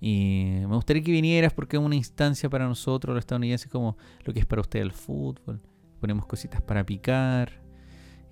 [0.00, 4.32] y me gustaría que vinieras porque es una instancia para nosotros los estadounidenses como lo
[4.32, 5.60] que es para usted el fútbol.
[6.00, 7.60] Ponemos cositas para picar,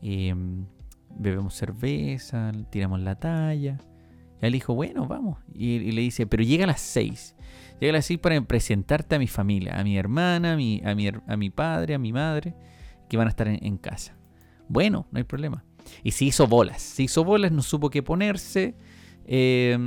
[0.01, 0.67] em,
[1.19, 3.79] bebemos cerveza, tiramos la talla.
[4.41, 5.39] Y él dijo, bueno, vamos.
[5.55, 7.35] Y, le dice, pero llega a las 6.
[7.81, 10.95] Llega a las 6 para presentarte a mi familia, a mi hermana, a mi, a
[10.95, 12.55] mi, a mi padre, a mi madre,
[13.09, 14.17] que van a estar en, casa.
[14.69, 15.65] Bueno, no hay problema.
[16.03, 16.83] Y se hizo bolas.
[16.83, 18.75] Se hizo bolas, no supo qué ponerse.
[19.27, 19.79] Eh,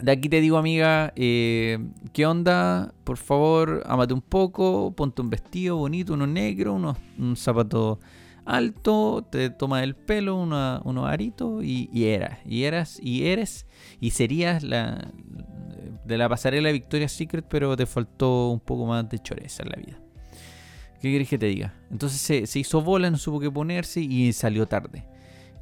[0.00, 1.78] de aquí te digo, amiga, eh,
[2.12, 2.94] ¿qué onda?
[3.04, 8.00] Por favor, amate un poco, ponte un vestido bonito, uno negro, unos, un zapato
[8.44, 13.66] alto, te tomas el pelo, unos aritos y, eras, y eras, y eres,
[14.00, 15.12] y serías la
[16.04, 19.76] de la pasarela Victoria Secret, pero te faltó un poco más de choreza en la
[19.76, 19.98] vida.
[21.00, 21.74] ¿Qué querés que te diga?
[21.90, 25.04] Entonces se, se hizo bola, no supo qué ponerse y salió tarde.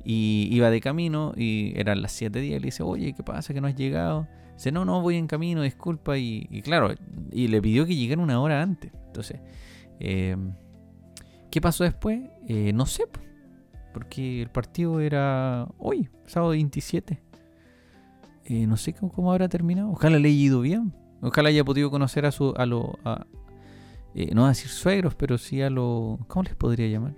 [0.05, 2.57] Y iba de camino y eran las 7 días.
[2.57, 3.53] Y le dice, oye, ¿qué pasa?
[3.53, 4.27] ¿Que no has llegado?
[4.55, 6.19] Dice, no, no, voy en camino, disculpa.
[6.19, 6.95] Y, claro,
[7.33, 8.93] y le pidió que llegara una hora antes.
[9.07, 9.41] Entonces,
[9.99, 10.37] eh,
[11.51, 12.21] ¿qué pasó después?
[12.47, 13.05] Eh, no sé,
[13.93, 17.23] porque el partido era hoy, sábado 27.
[18.45, 19.91] Eh, no sé cómo, habrá terminado.
[19.91, 20.93] Ojalá le haya ido bien.
[21.23, 22.55] Ojalá haya podido conocer a su.
[22.57, 22.99] a lo.
[24.33, 26.19] no a decir suegros, pero sí a los.
[26.27, 27.15] ¿Cómo les podría llamar?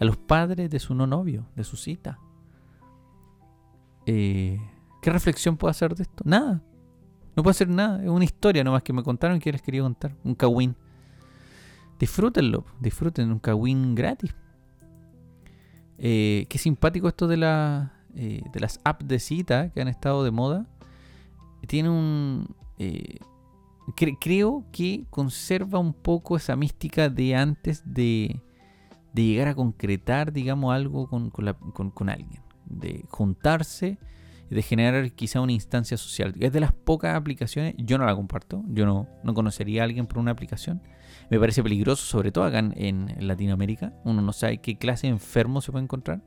[0.00, 2.18] a los padres de su no novio, de su cita.
[4.06, 4.58] Eh,
[5.02, 6.22] ¿Qué reflexión puedo hacer de esto?
[6.24, 6.62] Nada.
[7.36, 8.02] No puedo hacer nada.
[8.02, 10.16] Es una historia nomás que me contaron que les quería contar.
[10.24, 10.76] Un kawin.
[11.98, 12.64] Disfrútenlo.
[12.80, 14.34] Disfruten un kawin gratis.
[15.98, 20.24] Eh, qué simpático esto de, la, eh, de las apps de cita que han estado
[20.24, 20.66] de moda.
[21.66, 22.54] Tiene un...
[24.20, 28.42] creo que conserva un poco esa mística de antes de
[29.12, 33.98] de llegar a concretar, digamos, algo con, con, alguien, de juntarse,
[34.48, 36.34] de generar quizá una instancia social.
[36.38, 40.06] Es de las pocas aplicaciones, yo no la comparto, yo no, no conocería a alguien
[40.06, 40.82] por una aplicación.
[41.30, 43.92] Me parece peligroso, sobre todo acá en, Latinoamérica.
[44.04, 46.22] Uno no sabe qué clase de enfermo se puede encontrar.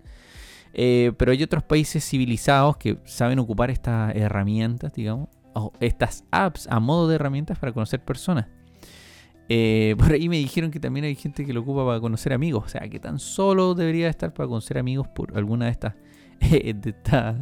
[0.73, 6.67] Eh, pero hay otros países civilizados que saben ocupar estas herramientas, digamos, o estas apps
[6.69, 8.47] a modo de herramientas para conocer personas.
[9.49, 12.65] Eh, por ahí me dijeron que también hay gente que lo ocupa para conocer amigos.
[12.65, 15.95] O sea, que tan solo debería estar para conocer amigos por alguna de estas,
[16.39, 17.37] de estas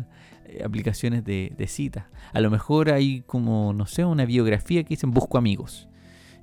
[0.45, 2.05] eh, aplicaciones de, de citas.
[2.31, 5.88] A lo mejor hay como, no sé, una biografía que dicen busco amigos.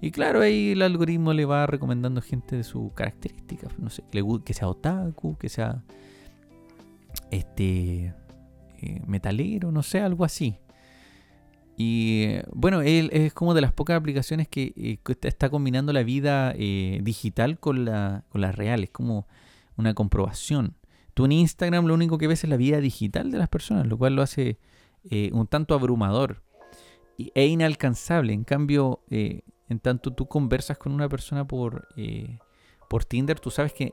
[0.01, 3.79] Y claro, ahí el algoritmo le va recomendando gente de sus características.
[3.79, 4.03] No sé,
[4.45, 5.83] que sea otaku, que sea
[7.31, 8.15] este
[8.79, 10.59] eh, metalero, no sé, algo así.
[11.79, 16.53] Y bueno, él es como de las pocas aplicaciones que, eh, está combinando la vida
[16.57, 18.85] eh, digital con la, con la real.
[18.85, 19.27] Es como
[19.77, 20.77] una comprobación.
[21.15, 23.97] Tú en Instagram lo único que ves es la vida digital de las personas, lo
[23.97, 24.59] cual lo hace
[25.33, 26.43] un tanto abrumador
[27.17, 28.33] e inalcanzable.
[28.33, 29.01] En cambio,
[29.69, 31.89] en tanto tú conversas con una persona por,
[32.89, 33.91] por Tinder, tú sabes que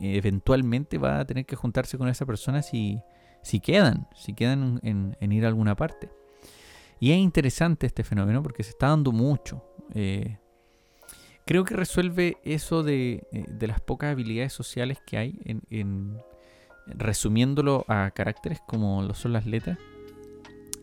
[0.00, 3.00] eventualmente va a tener que juntarse con esa persona si,
[3.44, 6.10] si quedan, si quedan en, ir a alguna parte.
[6.98, 9.62] Y es interesante este fenómeno porque se está dando mucho.
[9.94, 10.38] Eh,
[11.44, 16.18] creo que resuelve eso eh, de, las pocas habilidades sociales que hay, en,
[16.86, 19.78] resumiéndolo a caracteres como lo son las letras,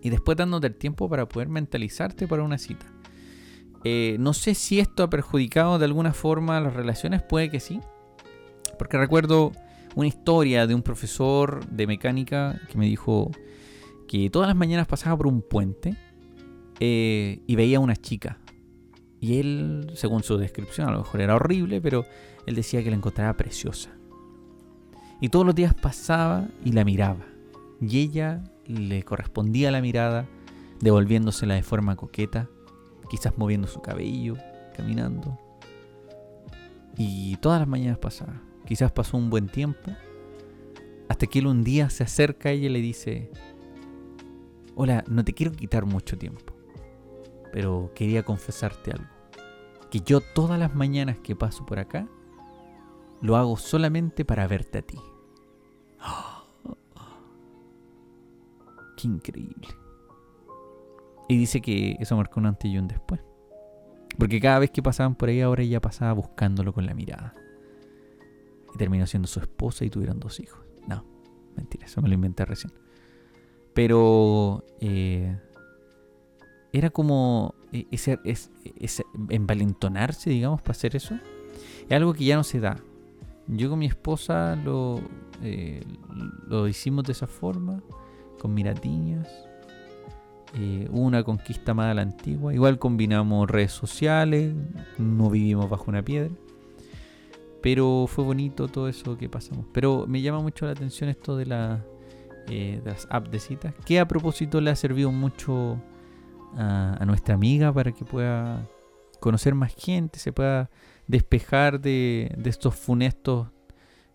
[0.03, 2.85] y después dándote el tiempo para poder mentalizarte para una cita.
[3.83, 7.79] Eh, no sé si esto ha perjudicado de alguna forma las relaciones, puede que sí.
[8.77, 9.51] Porque recuerdo
[9.95, 13.31] una historia de un profesor de mecánica que me dijo
[14.07, 15.95] que todas las mañanas pasaba por un puente
[16.79, 18.37] eh, y veía a una chica.
[19.19, 22.05] Y él, según su descripción, a lo mejor era horrible, pero
[22.45, 23.91] él decía que la encontraba preciosa.
[25.19, 27.25] Y todos los días pasaba y la miraba.
[27.79, 30.27] Y ella le correspondía la mirada,
[30.79, 32.49] devolviéndosela de forma coqueta,
[33.11, 34.37] quizás moviendo su cabello,
[34.73, 35.37] caminando.
[36.97, 38.41] Y todas las mañanas pasaba.
[38.65, 39.91] Quizás pasó un buen tiempo.
[41.09, 43.29] Hasta que él un día se acerca a ella y le dice,
[44.75, 46.53] hola, no te quiero quitar mucho tiempo,
[47.51, 49.09] pero quería confesarte algo.
[49.89, 52.07] Que yo todas las mañanas que paso por acá,
[53.19, 54.97] lo hago solamente para verte a ti.
[58.95, 59.80] ¡Qué increíble!
[61.31, 63.21] Y dice que eso marcó un antes y un después.
[64.19, 67.33] Porque cada vez que pasaban por ahí, ahora ella pasaba buscándolo con la mirada
[68.75, 70.59] y terminó siendo su esposa y tuvieron dos hijos.
[70.89, 71.05] No,
[71.55, 72.73] mentira, eso me lo inventé recién.
[73.73, 75.39] Pero eh,
[76.73, 81.17] era como e, ese, ese, envalentonarse, digamos, para hacer eso.
[81.87, 82.75] Es algo que ya no se da.
[83.47, 84.99] Yo con mi esposa lo,
[85.41, 85.81] eh,
[86.45, 87.81] lo hicimos de esa forma,
[88.37, 89.29] con miratiñas.
[90.53, 92.53] Eh, una conquista más a la antigua.
[92.53, 94.53] Igual combinamos redes sociales,
[94.97, 96.31] no vivimos bajo una piedra.
[97.61, 99.65] Pero fue bonito todo eso que pasamos.
[99.71, 101.85] Pero me llama mucho la atención esto de, la,
[102.49, 103.73] eh, las apps de citas.
[103.85, 105.81] Que a propósito le ha servido mucho
[106.57, 108.67] a, nuestra amiga para que pueda
[109.19, 110.69] conocer más gente, se pueda
[111.07, 113.47] despejar de, estos funestos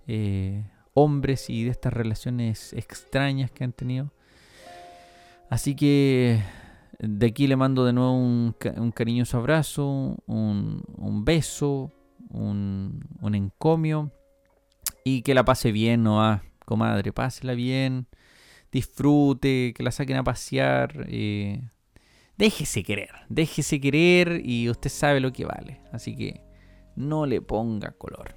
[0.06, 4.10] eh, hombres y de estas relaciones extrañas que han tenido.
[5.48, 6.42] Así que
[6.98, 8.54] de aquí le mando de nuevo un,
[8.94, 11.92] cariñoso abrazo, un, beso
[12.30, 14.12] un, encomio
[15.04, 18.06] y que la pase bien, no ah, comadre, pásela bien,
[18.72, 21.06] disfrute, que la saquen a pasear.
[21.08, 21.68] Eh,
[22.36, 25.80] déjese querer, déjese querer y usted sabe lo que vale.
[25.92, 26.42] Así que
[26.96, 28.34] no le ponga color.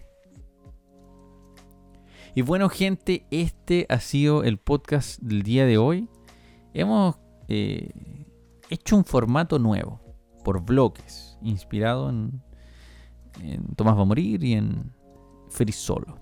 [2.35, 6.07] Y bueno, gente, este ha sido el podcast del día de hoy.
[6.73, 7.17] Hemos
[7.47, 8.25] eh,
[8.69, 9.99] hecho un formato nuevo,
[10.43, 12.41] por bloques, inspirado en,
[13.75, 14.91] Tomás va a morir y en
[15.49, 16.19] Feliz Solo.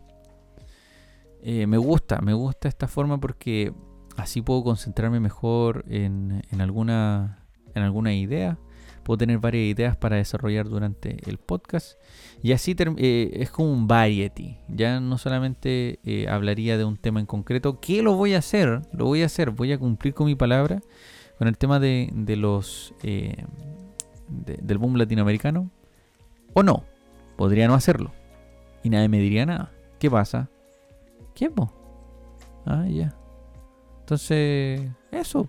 [1.42, 3.74] Eh, me gusta, me gusta esta forma porque
[4.18, 8.60] así puedo concentrarme mejor en, alguna, en alguna idea.
[9.08, 11.98] Puedo tener varias ideas para desarrollar durante el podcast.
[12.44, 14.58] Y así eh, es como un variety.
[14.68, 17.80] Ya no solamente eh, hablaría de un tema en concreto.
[17.80, 18.82] ¿Qué lo voy a hacer?
[18.92, 19.52] Lo voy a hacer.
[19.52, 20.82] Voy a cumplir con mi palabra.
[21.38, 25.72] Con el tema de, los del boom latinoamericano.
[26.54, 26.84] ¿O no?
[27.38, 28.12] Podría no hacerlo.
[28.84, 29.72] Y nadie me diría nada.
[30.00, 30.50] ¿Qué pasa?
[31.34, 31.72] ¿Quién, po?
[32.66, 33.16] Ah, ya.
[34.02, 34.82] Entonces,
[35.12, 35.48] eso,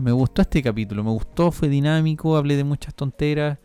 [0.00, 1.02] Me gustó este capítulo.
[1.04, 3.58] Me gustó, fue dinámico, hablé de muchas tonteras.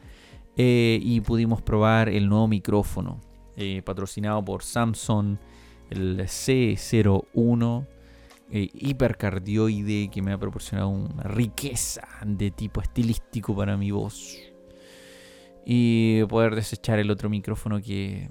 [0.56, 3.22] Eh, y pudimos probar el nuevo micrófono.
[3.56, 5.38] Eh, patrocinado por Samsung,
[5.90, 7.88] el C01
[8.52, 14.40] eh, hipercardioide que me ha proporcionado una riqueza de tipo estilístico para mi voz
[15.64, 18.28] y poder desechar el otro micrófono que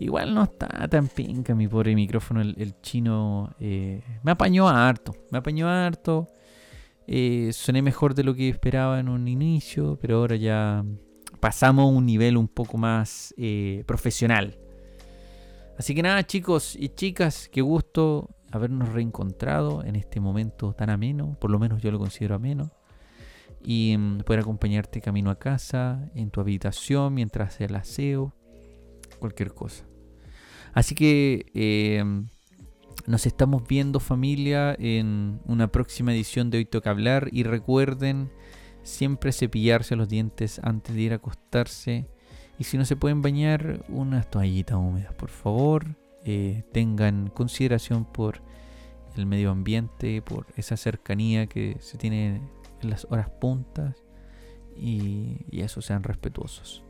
[0.00, 5.38] igual no está tan pinca mi pobre micrófono el, chino eh, me apañó harto me
[5.38, 6.26] apañó harto
[7.12, 10.84] Eh, soné mejor de lo que esperaba en un inicio, pero ahora ya
[11.40, 14.60] pasamos a un nivel un poco más eh, profesional.
[15.76, 21.36] Así que nada, chicos y chicas, qué gusto habernos reencontrado en este momento tan ameno,
[21.40, 22.70] por lo menos yo lo considero ameno,
[23.60, 28.36] y mm, poder acompañarte camino a casa, en tu habitación, mientras el aseo,
[29.18, 29.84] cualquier cosa.
[30.74, 32.04] Así que eh,
[33.10, 38.30] nos estamos viendo familia en una próxima edición de Hoy Toca Hablar y recuerden
[38.84, 42.06] siempre cepillarse los dientes antes de ir a acostarse.
[42.56, 45.96] Y si no se pueden bañar unas toallitas húmedas por favor.
[46.24, 48.42] Eh, tengan consideración por
[49.16, 52.42] el medio ambiente por esa cercanía que se tiene
[52.80, 54.04] en las horas puntas.
[54.76, 56.84] Y, eso sean respetuosos.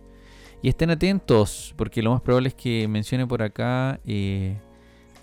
[0.61, 4.59] Y estén atentos porque lo más probable es que mencione por acá eh,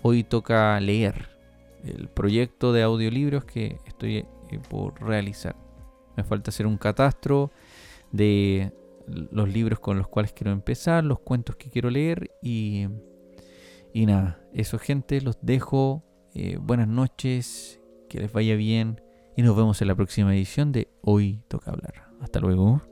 [0.02, 1.28] hoy toca leer
[1.84, 4.26] el proyecto de audiolibros que estoy eh,
[4.68, 5.56] por realizar.
[6.16, 7.50] Me falta hacer un catastro
[8.10, 8.72] de
[9.06, 12.86] los libros con los cuales quiero empezar, los cuentos que quiero leer y,
[13.94, 16.04] nada, eso gente, los dejo.
[16.34, 19.00] Eh, buenas noches, que les vaya bien
[19.36, 22.08] y nos vemos en la próxima edición de Hoy Toca Hablar.
[22.20, 22.87] Hasta luego.